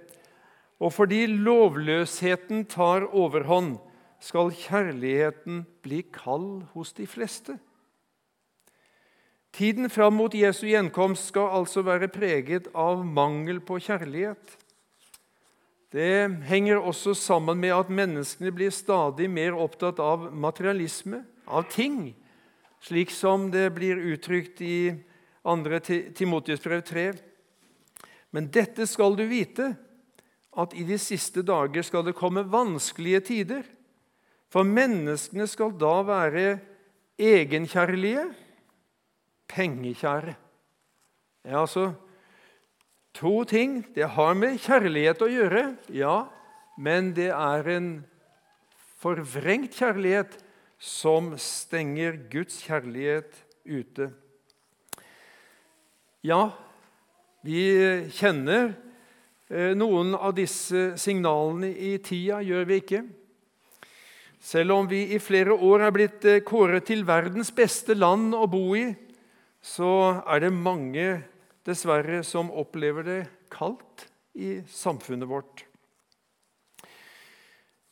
Og 0.80 0.93
fordi 0.93 1.26
lovløsheten 1.26 2.65
tar 2.69 3.10
overhånd, 3.12 3.78
skal 4.19 4.50
kjærligheten 4.50 5.65
bli 5.86 6.02
kald 6.13 6.63
hos 6.73 6.93
de 6.97 7.06
fleste. 7.06 7.58
Tiden 9.54 9.89
fram 9.89 10.15
mot 10.17 10.34
Jesu 10.34 10.65
gjenkomst 10.67 11.30
skal 11.32 11.52
altså 11.60 11.84
være 11.86 12.10
preget 12.13 12.69
av 12.73 13.04
mangel 13.06 13.60
på 13.62 13.78
kjærlighet. 13.82 14.58
Det 15.93 16.43
henger 16.50 16.82
også 16.82 17.13
sammen 17.13 17.62
med 17.62 17.73
at 17.73 17.89
menneskene 17.93 18.52
blir 18.52 18.73
stadig 18.73 19.30
mer 19.32 19.56
opptatt 19.56 20.02
av 20.04 20.28
materialisme, 20.34 21.23
av 21.47 21.69
ting, 21.71 22.15
slik 22.88 23.12
som 23.12 23.50
det 23.52 23.69
blir 23.76 24.00
uttrykt 24.00 24.62
i 24.62 24.95
2. 25.43 25.80
Timotius 26.15 26.63
brev 26.63 26.82
3. 26.88 27.12
Men 28.32 28.47
dette 28.52 28.88
skal 28.88 29.15
du 29.17 29.26
vite, 29.28 29.73
at 30.58 30.73
i 30.73 30.86
de 30.88 30.97
siste 31.00 31.43
dager 31.45 31.86
skal 31.86 32.06
det 32.08 32.15
komme 32.17 32.45
vanskelige 32.47 33.21
tider. 33.28 33.67
For 34.50 34.67
menneskene 34.67 35.47
skal 35.50 35.76
da 35.78 36.00
være 36.08 36.45
egenkjærlige, 37.19 38.23
pengekjære. 39.52 40.36
Er 41.47 41.60
altså 41.60 41.91
to 43.13 43.43
ting. 43.43 43.82
Det 43.95 44.10
har 44.15 44.34
med 44.34 44.60
kjærlighet 44.63 45.21
å 45.23 45.32
gjøre, 45.32 45.63
ja, 45.91 46.17
men 46.78 47.13
det 47.17 47.30
er 47.36 47.71
en 47.76 47.91
forvrengt 48.97 49.76
kjærlighet 49.78 50.39
som 50.77 51.33
stenger 51.41 52.17
Guds 52.31 52.61
kjærlighet 52.65 53.33
ute. 53.65 54.11
Ja, 56.25 56.51
vi 57.45 57.61
kjenner 58.13 58.71
eh, 59.49 59.73
noen 59.77 60.15
av 60.17 60.35
disse 60.37 60.93
signalene 60.99 61.69
i 61.71 61.95
tida, 62.03 62.41
gjør 62.43 62.67
vi 62.69 62.81
ikke? 62.81 63.03
Selv 64.47 64.75
om 64.77 64.89
vi 64.89 65.03
i 65.15 65.19
flere 65.21 65.55
år 65.55 65.87
er 65.87 65.95
blitt 65.95 66.27
eh, 66.27 66.43
kåret 66.45 66.87
til 66.89 67.05
verdens 67.07 67.51
beste 67.55 67.97
land 67.97 68.35
å 68.37 68.45
bo 68.51 68.71
i, 68.77 68.89
så 69.63 70.23
er 70.23 70.45
det 70.45 70.53
mange 70.55 71.07
dessverre 71.67 72.21
som 72.23 72.51
opplever 72.53 73.07
det 73.07 73.21
kaldt 73.51 74.07
i 74.37 74.59
samfunnet 74.71 75.27
vårt. 75.27 75.66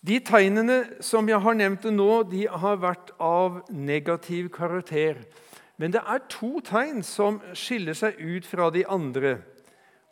De 0.06 0.20
tegnene 0.22 0.84
som 1.02 1.26
jeg 1.30 1.42
har 1.42 1.56
nevnt 1.58 1.88
nå, 1.90 2.10
de 2.30 2.44
har 2.46 2.78
vært 2.82 3.10
av 3.18 3.64
negativ 3.74 4.52
karakter. 4.54 5.24
Men 5.82 5.96
det 5.96 6.04
er 6.06 6.22
to 6.30 6.60
tegn 6.64 7.02
som 7.04 7.40
skiller 7.58 7.98
seg 7.98 8.20
ut 8.20 8.46
fra 8.46 8.70
de 8.74 8.84
andre 8.86 9.40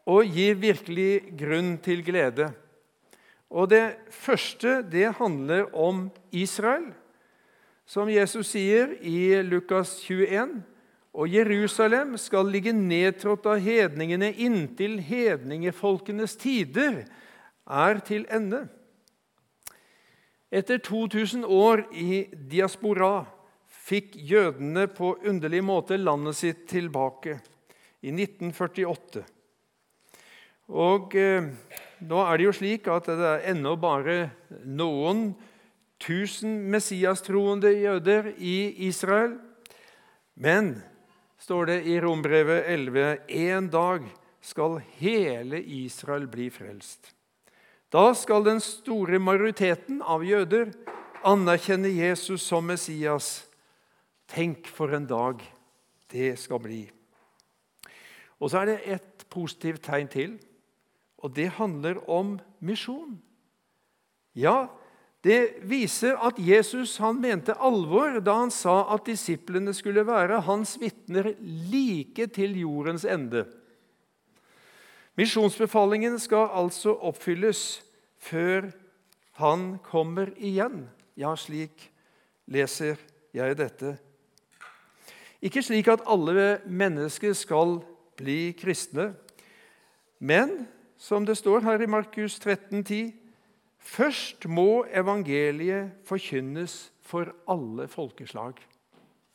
og 0.10 0.28
gir 0.28 0.58
virkelig 0.60 1.36
grunn 1.40 1.78
til 1.84 2.02
glede. 2.04 2.50
Og 3.54 3.70
Det 3.70 3.96
første 4.10 4.82
det 4.82 5.14
handler 5.20 5.70
om 5.76 6.10
Israel, 6.32 6.90
som 7.86 8.10
Jesus 8.10 8.56
sier 8.56 8.96
i 9.00 9.42
Lukas 9.46 10.00
21. 10.02 10.64
Og 11.14 11.30
Jerusalem 11.30 12.18
skal 12.18 12.50
ligge 12.50 12.74
nedtrådt 12.74 13.46
av 13.46 13.62
hedningene 13.62 14.32
inntil 14.34 14.98
hedningefolkenes 14.98 16.34
tider 16.42 17.04
er 17.70 18.02
til 18.02 18.26
ende. 18.34 18.66
Etter 20.54 20.78
2000 20.78 21.46
år 21.50 21.88
i 21.98 22.28
diaspora 22.30 23.24
fikk 23.66 24.14
jødene 24.22 24.86
på 24.86 25.16
underlig 25.26 25.64
måte 25.66 25.98
landet 25.98 26.38
sitt 26.38 26.68
tilbake 26.70 27.40
i 28.06 28.12
1948. 28.14 29.24
Og 30.78 31.16
eh, 31.18 31.48
nå 32.06 32.20
er 32.22 32.38
det 32.38 32.46
jo 32.46 32.54
slik 32.54 32.86
at 32.94 33.10
det 33.10 33.32
er 33.32 33.48
ennå 33.56 33.74
bare 33.82 34.18
noen 34.62 35.32
tusen 35.98 36.60
messiastroende 36.70 37.74
jøder 37.74 38.30
i 38.38 38.86
Israel. 38.86 39.40
Men, 40.38 40.76
står 41.42 41.72
det 41.72 41.80
i 41.90 41.98
Rombrevet 42.04 42.70
11, 42.70 43.26
en 43.50 43.74
dag 43.74 44.06
skal 44.46 44.84
hele 45.02 45.66
Israel 45.82 46.30
bli 46.30 46.52
frelst. 46.54 47.10
Da 47.94 48.10
skal 48.18 48.42
den 48.42 48.58
store 48.64 49.20
majoriteten 49.22 50.00
av 50.02 50.24
jøder 50.26 50.72
anerkjenne 51.30 51.92
Jesus 51.94 52.42
som 52.42 52.66
Messias. 52.66 53.44
Tenk 54.34 54.66
for 54.66 54.96
en 54.98 55.06
dag 55.06 55.44
det 56.10 56.32
skal 56.42 56.62
bli. 56.64 56.88
Og 58.42 58.50
så 58.50 58.64
er 58.64 58.72
det 58.72 58.96
et 58.96 59.26
positivt 59.30 59.86
tegn 59.86 60.10
til, 60.10 60.34
og 61.22 61.36
det 61.38 61.54
handler 61.60 62.02
om 62.10 62.40
misjon. 62.66 63.20
Ja, 64.34 64.74
det 65.24 65.62
viser 65.70 66.18
at 66.18 66.42
Jesus 66.42 66.98
han 67.00 67.22
mente 67.22 67.54
alvor 67.62 68.18
da 68.26 68.40
han 68.42 68.52
sa 68.52 68.88
at 68.96 69.06
disiplene 69.06 69.72
skulle 69.78 70.02
være 70.08 70.42
hans 70.50 70.80
vitner 70.82 71.36
like 71.70 72.26
til 72.34 72.58
jordens 72.66 73.06
ende. 73.06 73.46
Misjonsbefalingen 75.20 76.18
skal 76.20 76.50
altså 76.54 76.96
oppfylles 77.06 77.84
før 78.18 78.72
han 79.38 79.78
kommer 79.86 80.32
igjen. 80.38 80.88
Ja, 81.18 81.36
slik 81.38 81.90
leser 82.50 82.98
jeg 83.34 83.58
dette. 83.60 83.98
Ikke 85.44 85.62
slik 85.62 85.90
at 85.92 86.06
alle 86.10 86.62
mennesker 86.66 87.36
skal 87.38 87.82
bli 88.18 88.54
kristne, 88.58 89.12
men 90.20 90.64
som 90.98 91.26
det 91.28 91.36
står 91.38 91.66
her 91.66 91.82
i 91.84 91.90
Markus 91.90 92.40
13, 92.40 92.84
10, 92.84 93.12
Først 93.84 94.46
må 94.48 94.86
evangeliet 94.96 95.92
forkynnes 96.08 96.92
for 97.04 97.34
alle 97.52 97.88
folkeslag. 97.92 98.56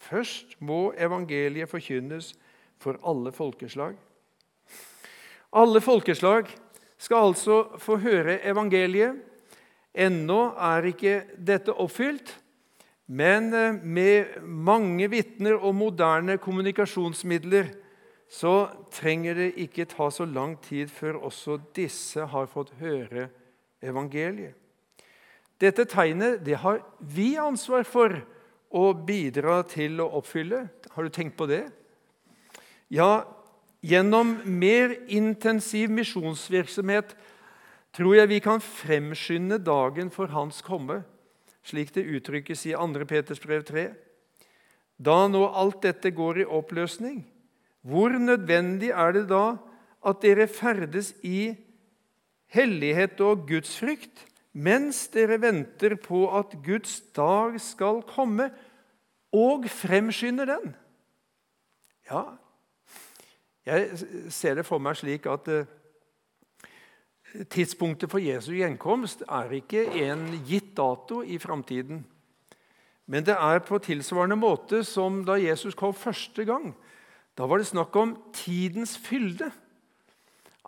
Først 0.00 0.56
må 0.64 0.94
evangeliet 0.96 1.68
forkynnes 1.68 2.32
for 2.80 2.96
alle 3.04 3.32
folkeslag. 3.32 3.98
Alle 5.56 5.80
folkeslag 5.80 6.50
skal 7.00 7.30
altså 7.30 7.62
få 7.80 7.96
høre 8.02 8.38
evangeliet. 8.44 9.16
Ennå 9.98 10.52
er 10.60 10.90
ikke 10.90 11.14
dette 11.40 11.72
oppfylt, 11.72 12.34
men 13.08 13.48
eh, 13.56 13.78
med 13.80 14.36
mange 14.44 15.08
vitner 15.10 15.56
og 15.56 15.74
moderne 15.74 16.36
kommunikasjonsmidler 16.38 17.72
så 18.28 18.68
trenger 18.92 19.38
det 19.40 19.48
ikke 19.64 19.88
ta 19.88 20.10
så 20.12 20.26
lang 20.28 20.58
tid 20.60 20.92
før 20.92 21.22
også 21.30 21.56
disse 21.76 22.26
har 22.28 22.50
fått 22.52 22.74
høre 22.82 23.30
evangeliet. 23.80 24.52
Dette 25.58 25.88
tegnet 25.88 26.44
det 26.44 26.60
har 26.60 26.82
vi 27.00 27.32
ansvar 27.40 27.88
for 27.88 28.20
å 28.68 28.92
bidra 28.92 29.62
til 29.66 29.96
å 30.04 30.10
oppfylle. 30.20 30.66
Har 30.92 31.02
du 31.02 31.10
tenkt 31.10 31.38
på 31.40 31.48
det? 31.48 31.64
Ja, 32.92 33.24
gjennom 33.84 34.36
mer 34.44 34.94
intensiv 35.06 35.90
misjonsvirksomhet 35.94 37.14
tror 37.94 38.18
jeg 38.18 38.30
vi 38.30 38.40
kan 38.42 38.62
fremskynde 38.62 39.60
dagen 39.62 40.10
for 40.14 40.30
Hans 40.32 40.60
komme, 40.62 41.02
slik 41.62 41.92
det 41.94 42.06
uttrykkes 42.06 42.66
i 42.68 42.74
2. 42.76 43.06
Peters 43.08 43.40
brev 43.42 43.64
3. 43.66 43.88
Da 44.98 45.18
nå 45.30 45.44
alt 45.46 45.82
dette 45.84 46.10
går 46.10 46.42
i 46.42 46.48
oppløsning, 46.58 47.22
hvor 47.86 48.10
nødvendig 48.18 48.90
er 48.90 49.14
det 49.14 49.28
da 49.30 49.58
at 50.06 50.22
dere 50.22 50.48
ferdes 50.50 51.12
i 51.22 51.54
hellighet 52.54 53.20
og 53.22 53.46
gudsfrykt 53.48 54.24
mens 54.58 55.04
dere 55.12 55.38
venter 55.42 55.94
på 56.00 56.24
at 56.34 56.56
Guds 56.64 56.98
dag 57.14 57.58
skal 57.62 58.02
komme, 58.08 58.48
og 59.28 59.66
fremskynder 59.68 60.48
den. 60.48 60.70
Ja, 62.08 62.22
jeg 63.66 64.30
ser 64.32 64.58
det 64.58 64.66
for 64.66 64.82
meg 64.82 64.96
slik 64.96 65.26
at 65.28 65.48
eh, 65.52 65.66
tidspunktet 67.52 68.10
for 68.10 68.22
Jesu 68.22 68.52
gjenkomst 68.56 69.24
er 69.26 69.52
ikke 69.58 69.84
en 70.06 70.28
gitt 70.48 70.74
dato 70.78 71.20
i 71.22 71.38
framtiden. 71.42 72.04
Men 73.08 73.24
det 73.24 73.36
er 73.36 73.64
på 73.64 73.80
tilsvarende 73.80 74.36
måte 74.36 74.82
som 74.84 75.22
da 75.24 75.38
Jesus 75.40 75.76
kom 75.76 75.94
første 75.96 76.44
gang. 76.48 76.72
Da 77.38 77.46
var 77.46 77.60
det 77.60 77.70
snakk 77.70 77.96
om 77.96 78.16
tidens 78.36 78.96
fylde. 79.00 79.50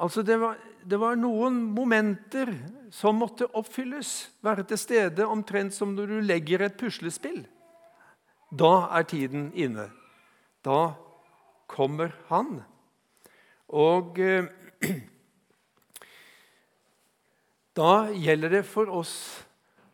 Altså 0.00 0.22
det 0.24 0.38
var, 0.40 0.57
det 0.85 0.96
var, 1.00 1.18
noen 1.20 1.59
momenter 1.74 2.53
som 2.94 3.18
måtte 3.20 3.48
oppfylles, 3.59 4.31
være 4.40 4.64
til 4.70 4.81
stede 4.81 5.26
omtrent 5.29 5.76
som 5.76 5.92
når 5.96 6.14
du 6.14 6.20
legger 6.24 6.64
et 6.64 6.79
puslespill. 6.81 7.42
Da 8.50 8.88
er 8.96 9.05
tiden 9.05 9.50
inne. 9.53 9.90
Da 10.64 10.94
kommer 11.70 12.14
han. 12.31 12.62
Og 13.70 14.18
eh, 14.18 14.48
da 17.80 18.11
gjelder 18.11 18.59
det 18.59 18.64
for 18.66 18.90
oss 18.90 19.14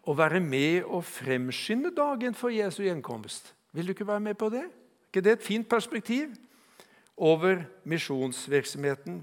å 0.07 0.15
være 0.17 0.41
med 0.41 0.87
og 0.87 1.05
fremskynde 1.05 1.93
dagen 1.95 2.35
for 2.39 2.55
Jesu 2.55 2.85
gjenkomst. 2.87 3.53
Vil 3.77 3.89
du 3.89 3.93
ikke 3.93 4.09
være 4.09 4.25
med 4.29 4.39
på 4.41 4.49
det? 4.55 4.65
Er 4.65 5.11
ikke 5.11 5.25
det 5.27 5.33
et 5.37 5.47
fint 5.47 5.69
perspektiv 5.69 6.33
over 7.17 7.65
misjonsvirksomheten? 7.85 9.21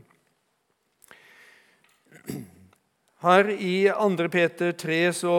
Her 3.23 3.49
i 3.55 3.87
2. 3.87 4.27
Peter 4.29 4.75
3 4.75 4.99
så 5.15 5.37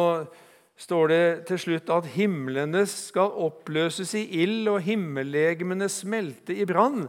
står 0.81 1.11
det 1.13 1.27
til 1.51 1.61
slutt 1.61 1.91
at 1.93 2.07
himlene 2.17 2.83
skal 2.91 3.37
oppløses 3.45 4.15
i 4.19 4.25
ild 4.43 4.67
og 4.73 4.81
himmellegemene 4.83 5.89
smelte 5.93 6.57
i 6.57 6.67
brann. 6.67 7.07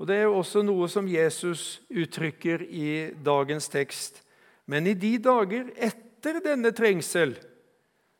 Og 0.00 0.06
Det 0.08 0.16
er 0.16 0.26
jo 0.26 0.38
også 0.40 0.62
noe 0.66 0.88
som 0.90 1.08
Jesus 1.08 1.80
uttrykker 1.90 2.64
i 2.64 3.12
dagens 3.22 3.68
tekst. 3.70 4.22
Men 4.66 4.86
i 4.86 4.94
de 4.94 5.16
dager 5.22 5.70
etter 5.76 6.40
denne 6.42 6.72
trengsel 6.74 7.36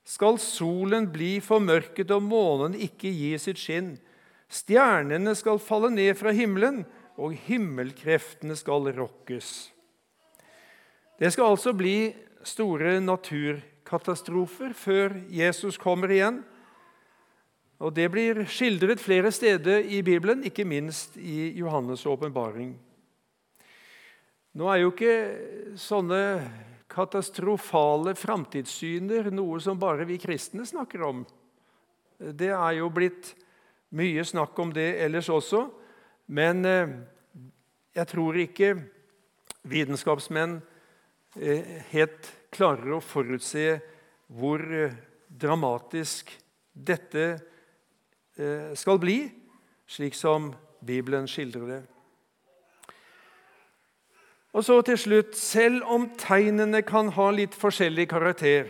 skal 0.04 0.38
solen 0.42 1.06
bli 1.12 1.36
formørket 1.42 2.10
og 2.14 2.24
månen 2.26 2.74
ikke 2.74 3.10
gi 3.10 3.32
sitt 3.38 3.60
skinn. 3.62 3.94
Stjernene 4.52 5.34
skal 5.38 5.62
falle 5.62 5.92
ned 5.94 6.12
fra 6.18 6.34
himmelen, 6.34 6.82
og 7.16 7.36
himmelkreftene 7.46 8.56
skal 8.56 8.88
rokkes. 8.96 9.70
Det 11.20 11.30
skal 11.32 11.52
altså 11.52 11.74
bli 11.76 12.12
store 12.44 12.96
naturkatastrofer 13.04 14.72
før 14.74 15.14
Jesus 15.30 15.78
kommer 15.78 16.10
igjen. 16.10 16.40
Og 17.82 17.90
Det 17.94 18.06
blir 18.12 18.44
skildret 18.46 19.00
flere 19.02 19.32
steder 19.34 19.82
i 19.82 20.02
Bibelen, 20.06 20.44
ikke 20.46 20.64
minst 20.64 21.16
i 21.18 21.50
Johannes' 21.58 22.06
åpenbaring. 22.06 22.76
Nå 24.54 24.68
er 24.70 24.82
jo 24.82 24.92
ikke 24.92 25.76
sånne 25.80 26.22
katastrofale 26.92 28.14
framtidssyner 28.14 29.32
noe 29.32 29.58
som 29.64 29.80
bare 29.80 30.06
vi 30.06 30.20
kristne 30.22 30.66
snakker 30.68 31.02
om. 31.08 31.22
Det 32.18 32.52
er 32.52 32.78
jo 32.78 32.90
blitt 32.92 33.32
mye 33.96 34.22
snakk 34.24 34.58
om 34.62 34.70
det 34.72 34.92
ellers 35.02 35.30
også, 35.32 35.64
men 36.30 36.64
eh, 36.68 36.92
jeg 37.96 38.12
tror 38.12 38.38
ikke 38.38 38.76
vitenskapsmenn 39.68 40.60
Eh, 41.40 41.64
helt 41.88 42.26
klarer 42.52 42.92
å 42.92 43.00
forutse 43.00 43.78
hvor 44.36 44.60
eh, 44.60 44.92
dramatisk 45.32 46.28
dette 46.76 47.22
eh, 47.24 47.40
skal 48.78 48.98
bli, 49.02 49.18
slik 49.86 50.14
som 50.14 50.52
Bibelen 50.86 51.28
skildrer 51.30 51.66
det. 51.68 51.82
Og 54.52 54.64
så 54.64 54.80
til 54.84 54.98
slutt 54.98 55.36
Selv 55.36 55.82
om 55.88 56.10
tegnene 56.18 56.82
kan 56.84 57.08
ha 57.16 57.30
litt 57.32 57.54
forskjellig 57.56 58.08
karakter, 58.10 58.68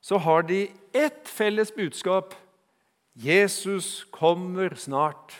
så 0.00 0.18
har 0.18 0.42
de 0.42 0.66
ett 0.94 1.28
felles 1.28 1.72
budskap. 1.72 2.34
Jesus 3.14 4.06
kommer 4.10 4.74
snart. 4.74 5.36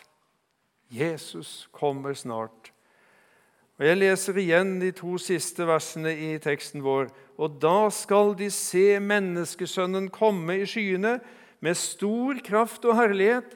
Jesus 0.91 1.69
kommer 1.73 2.15
snart. 2.15 2.73
Og 3.79 3.87
Jeg 3.87 3.97
leser 3.97 4.37
igjen 4.39 4.77
de 4.81 4.93
to 4.95 5.17
siste 5.19 5.67
versene 5.67 6.13
i 6.15 6.39
teksten 6.39 6.85
vår. 6.85 7.09
Og 7.39 7.57
da 7.63 7.89
skal 7.91 8.37
de 8.39 8.51
se 8.51 9.01
menneskesønnen 9.01 10.11
komme 10.13 10.61
i 10.61 10.69
skyene 10.69 11.17
med 11.63 11.79
stor 11.79 12.41
kraft 12.45 12.85
og 12.85 12.99
herlighet. 12.99 13.55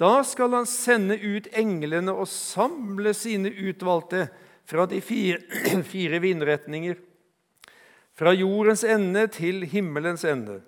Da 0.00 0.22
skal 0.26 0.54
han 0.54 0.66
sende 0.66 1.18
ut 1.18 1.50
englene 1.58 2.14
og 2.14 2.30
samle 2.30 3.12
sine 3.14 3.50
utvalgte 3.50 4.28
fra 4.68 4.86
de 4.86 5.00
fire, 5.04 5.42
fire 5.92 6.20
vindretninger, 6.22 6.96
fra 8.12 8.32
jordens 8.36 8.84
ende 8.84 9.26
til 9.32 9.64
himmelens 9.66 10.24
ende. 10.28 10.60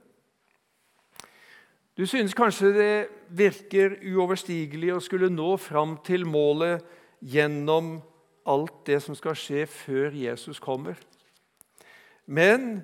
Du 1.94 2.06
synes 2.10 2.34
kanskje 2.34 2.72
det 2.74 2.94
virker 3.30 4.00
uoverstigelig 4.02 4.96
å 4.96 5.02
skulle 5.02 5.30
nå 5.30 5.52
fram 5.62 5.94
til 6.02 6.26
målet 6.26 6.82
gjennom 7.22 8.00
alt 8.50 8.80
det 8.88 8.98
som 9.04 9.14
skal 9.14 9.36
skje 9.38 9.62
før 9.70 10.16
Jesus 10.18 10.58
kommer. 10.60 10.98
Men 12.26 12.82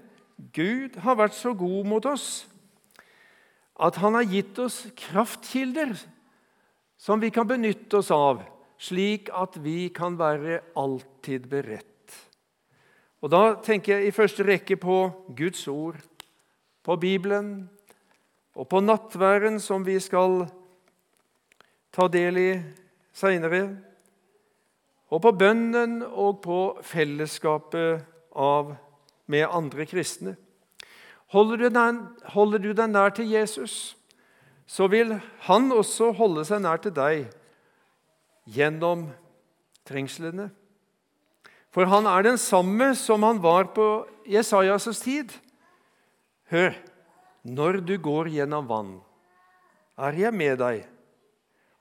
Gud 0.55 1.01
har 1.03 1.19
vært 1.19 1.35
så 1.35 1.53
god 1.59 1.89
mot 1.91 2.07
oss 2.07 2.47
at 3.81 3.97
han 4.03 4.17
har 4.19 4.29
gitt 4.29 4.59
oss 4.61 4.83
kraftkilder 4.99 5.95
som 7.01 7.21
vi 7.21 7.31
kan 7.33 7.49
benytte 7.49 8.03
oss 8.03 8.11
av, 8.13 8.43
slik 8.81 9.31
at 9.33 9.57
vi 9.65 9.89
kan 9.95 10.19
være 10.21 10.61
alltid 10.77 11.49
beredt. 11.49 11.87
Og 13.21 13.31
Da 13.33 13.55
tenker 13.65 13.99
jeg 13.99 14.09
i 14.09 14.17
første 14.17 14.45
rekke 14.45 14.77
på 14.81 14.97
Guds 15.37 15.67
ord, 15.69 15.97
på 16.85 16.97
Bibelen 16.97 17.69
og 18.55 18.69
på 18.69 18.81
nattværen, 18.81 19.61
som 19.61 19.85
vi 19.85 19.99
skal 20.01 20.47
ta 21.93 22.09
del 22.09 22.39
i 22.41 22.51
seinere, 23.13 23.77
og 25.11 25.23
på 25.23 25.33
bønnen 25.33 26.03
og 26.05 26.41
på 26.45 26.61
fellesskapet 26.87 28.05
av, 28.37 28.77
med 29.27 29.49
andre 29.49 29.87
kristne. 29.87 30.37
Holder 31.31 31.61
du, 31.61 31.69
deg, 31.71 31.99
holder 32.35 32.63
du 32.63 32.71
deg 32.75 32.91
nær 32.91 33.13
til 33.15 33.29
Jesus, 33.31 33.95
så 34.67 34.89
vil 34.91 35.15
han 35.47 35.71
også 35.71 36.11
holde 36.19 36.43
seg 36.47 36.65
nær 36.65 36.81
til 36.83 36.95
deg 36.95 37.29
gjennom 38.51 39.07
trengslene. 39.87 40.49
For 41.71 41.87
han 41.87 42.09
er 42.11 42.27
den 42.27 42.39
samme 42.41 42.91
som 42.99 43.23
han 43.23 43.39
var 43.43 43.71
på 43.77 43.87
Jesajas 44.27 44.91
tid. 45.05 45.31
Hør, 46.51 46.75
når 47.47 47.79
du 47.87 47.95
går 48.03 48.33
gjennom 48.35 48.67
vann, 48.67 48.93
er 50.01 50.19
jeg 50.19 50.35
med 50.35 50.59
deg, 50.59 50.83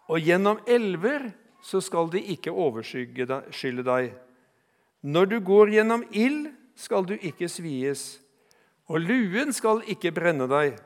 og 0.10 0.22
gjennom 0.22 0.62
elver 0.70 1.32
så 1.66 1.82
skal 1.82 2.10
de 2.14 2.22
ikke 2.36 2.54
overskylde 2.54 3.86
deg. 3.88 4.14
Når 5.02 5.26
du 5.34 5.38
går 5.41 5.74
gjennom 5.74 6.06
ild, 6.14 6.52
skal 6.80 7.04
du 7.08 7.18
ikke 7.18 7.50
svies 7.52 8.20
og 8.90 9.04
luen 9.06 9.54
skal 9.54 9.84
ikke 9.90 10.12
brenne 10.16 10.50
deg. 10.50 10.80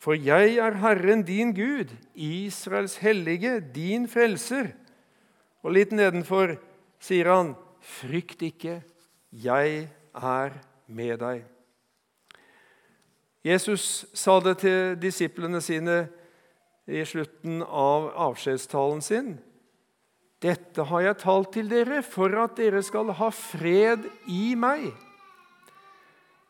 For 0.00 0.16
jeg 0.16 0.56
er 0.60 0.80
Herren 0.82 1.22
din 1.24 1.52
Gud, 1.56 1.92
Israels 2.14 2.98
hellige, 3.00 3.60
din 3.74 4.08
frelser. 4.10 4.72
Og 5.64 5.76
litt 5.76 5.94
nedenfor 5.96 6.56
sier 7.00 7.30
han, 7.32 7.54
frykt 7.80 8.42
ikke, 8.44 8.80
jeg 9.32 9.86
er 10.14 10.58
med 10.88 11.18
deg. 11.20 11.44
Jesus 13.44 14.06
sa 14.16 14.38
det 14.40 14.58
til 14.64 14.94
disiplene 15.00 15.60
sine 15.64 16.06
i 16.88 17.02
slutten 17.04 17.60
av 17.64 18.10
avskjedstalen 18.30 19.02
sin. 19.04 19.34
Dette 20.44 20.84
har 20.88 21.04
jeg 21.04 21.20
talt 21.20 21.52
til 21.56 21.68
dere 21.68 22.00
for 22.04 22.32
at 22.40 22.56
dere 22.60 22.80
skal 22.84 23.12
ha 23.16 23.30
fred 23.32 24.04
i 24.28 24.54
meg. 24.56 24.90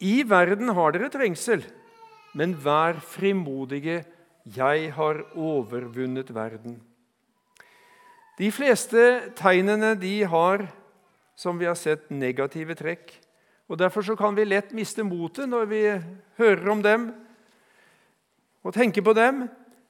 I 0.04 0.20
verden 0.28 0.68
har 0.76 0.92
dere 0.92 1.08
trengsel, 1.12 1.62
men 2.36 2.52
vær 2.60 2.98
frimodige. 3.00 4.02
Jeg 4.44 4.90
har 4.92 5.22
overvunnet 5.32 6.28
verden. 6.34 6.76
De 8.36 8.50
fleste 8.52 9.32
tegnene 9.38 9.94
de 9.96 10.24
har, 10.28 10.66
som 11.38 11.56
vi 11.56 11.68
har 11.70 11.78
sett, 11.78 12.10
negative 12.10 12.76
trekk. 12.76 13.14
Og 13.70 13.78
Derfor 13.80 14.04
så 14.04 14.16
kan 14.18 14.36
vi 14.36 14.44
lett 14.44 14.74
miste 14.76 15.06
motet 15.06 15.48
når 15.48 15.70
vi 15.70 15.82
hører 16.36 16.68
om 16.68 16.82
dem 16.84 17.06
og 18.64 18.74
tenker 18.74 19.02
på 19.06 19.14
dem. 19.16 19.46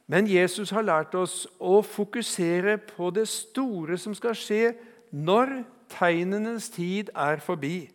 Men 0.07 0.29
Jesus 0.29 0.71
har 0.71 0.85
lært 0.85 1.15
oss 1.17 1.47
å 1.59 1.81
fokusere 1.83 2.77
på 2.93 3.11
det 3.17 3.27
store 3.33 3.99
som 3.99 4.15
skal 4.15 4.37
skje 4.37 4.75
når 5.11 5.63
tegnenes 5.97 6.69
tid 6.71 7.11
er 7.17 7.41
forbi. 7.43 7.89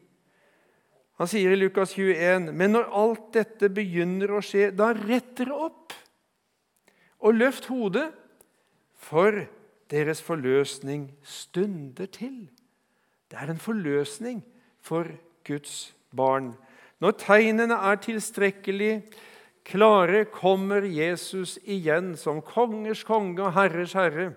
Han 1.19 1.27
sier 1.27 1.51
i 1.51 1.59
Lukas 1.59 1.93
21.: 1.97 2.53
Men 2.55 2.73
når 2.77 2.91
alt 2.95 3.31
dette 3.35 3.69
begynner 3.75 4.31
å 4.31 4.43
skje, 4.43 4.69
da 4.71 4.93
rett 4.95 5.33
dere 5.37 5.57
opp 5.67 5.95
og 7.19 7.35
løft 7.35 7.67
hodet, 7.67 8.07
for 8.99 9.45
deres 9.91 10.21
forløsning 10.23 11.09
stunder 11.23 12.07
til. 12.11 12.47
Det 13.31 13.39
er 13.39 13.51
en 13.51 13.61
forløsning 13.61 14.41
for 14.83 15.07
Guds 15.47 15.91
barn. 16.15 16.53
Når 16.99 17.15
tegnene 17.19 17.75
er 17.75 17.99
tilstrekkelig 18.03 18.93
klare, 19.67 20.25
kommer 20.31 20.83
Jesus 20.83 21.57
igjen 21.63 22.13
som 22.19 22.41
kongers 22.43 23.05
konge 23.07 23.43
og 23.43 23.55
herrers 23.55 23.95
herre 23.97 24.31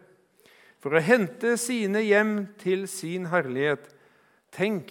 for 0.82 0.98
å 0.98 1.02
hente 1.04 1.54
sine 1.62 2.02
hjem 2.02 2.34
til 2.58 2.88
sin 2.90 3.28
herlighet. 3.30 3.84
Tenk 4.54 4.90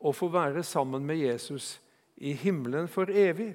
å 0.00 0.12
få 0.16 0.30
være 0.32 0.64
sammen 0.64 1.04
med 1.06 1.20
Jesus 1.20 1.74
i 2.16 2.32
himmelen 2.36 2.88
for 2.88 3.10
evig. 3.12 3.52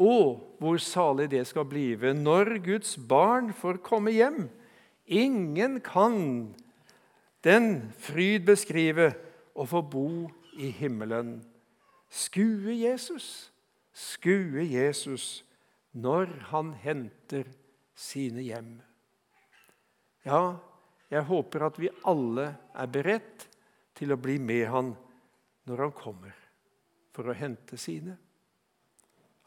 Og 0.00 0.56
hvor 0.60 0.80
salig 0.82 1.28
det 1.32 1.44
skal 1.48 1.68
blive 1.68 2.12
når 2.16 2.56
Guds 2.64 2.96
barn 2.96 3.52
får 3.56 3.80
komme 3.84 4.12
hjem. 4.14 4.46
Ingen 5.06 5.80
kan 5.84 6.52
den 7.44 7.92
fryd 8.00 8.46
beskrive 8.48 9.12
å 9.52 9.66
få 9.68 9.82
bo 9.84 10.08
i 10.60 10.70
himmelen. 10.74 11.40
Skue 12.12 12.74
Jesus, 12.76 13.50
skue 13.92 14.64
Jesus 14.68 15.42
når 15.92 16.30
han 16.52 16.72
henter 16.80 17.48
sine 17.96 18.44
hjem. 18.44 18.74
Ja, 20.24 20.56
jeg 21.12 21.26
håper 21.28 21.66
at 21.68 21.80
vi 21.80 21.90
alle 22.08 22.52
er 22.72 22.92
beredt 22.92 23.48
til 23.98 24.14
å 24.14 24.20
bli 24.20 24.38
med 24.40 24.68
han 24.72 24.92
når 25.64 25.84
han 25.86 25.94
kommer 25.96 26.36
for 27.12 27.28
å 27.28 27.36
hente 27.36 27.78
sine. 27.78 28.16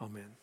Amen. 0.03 0.33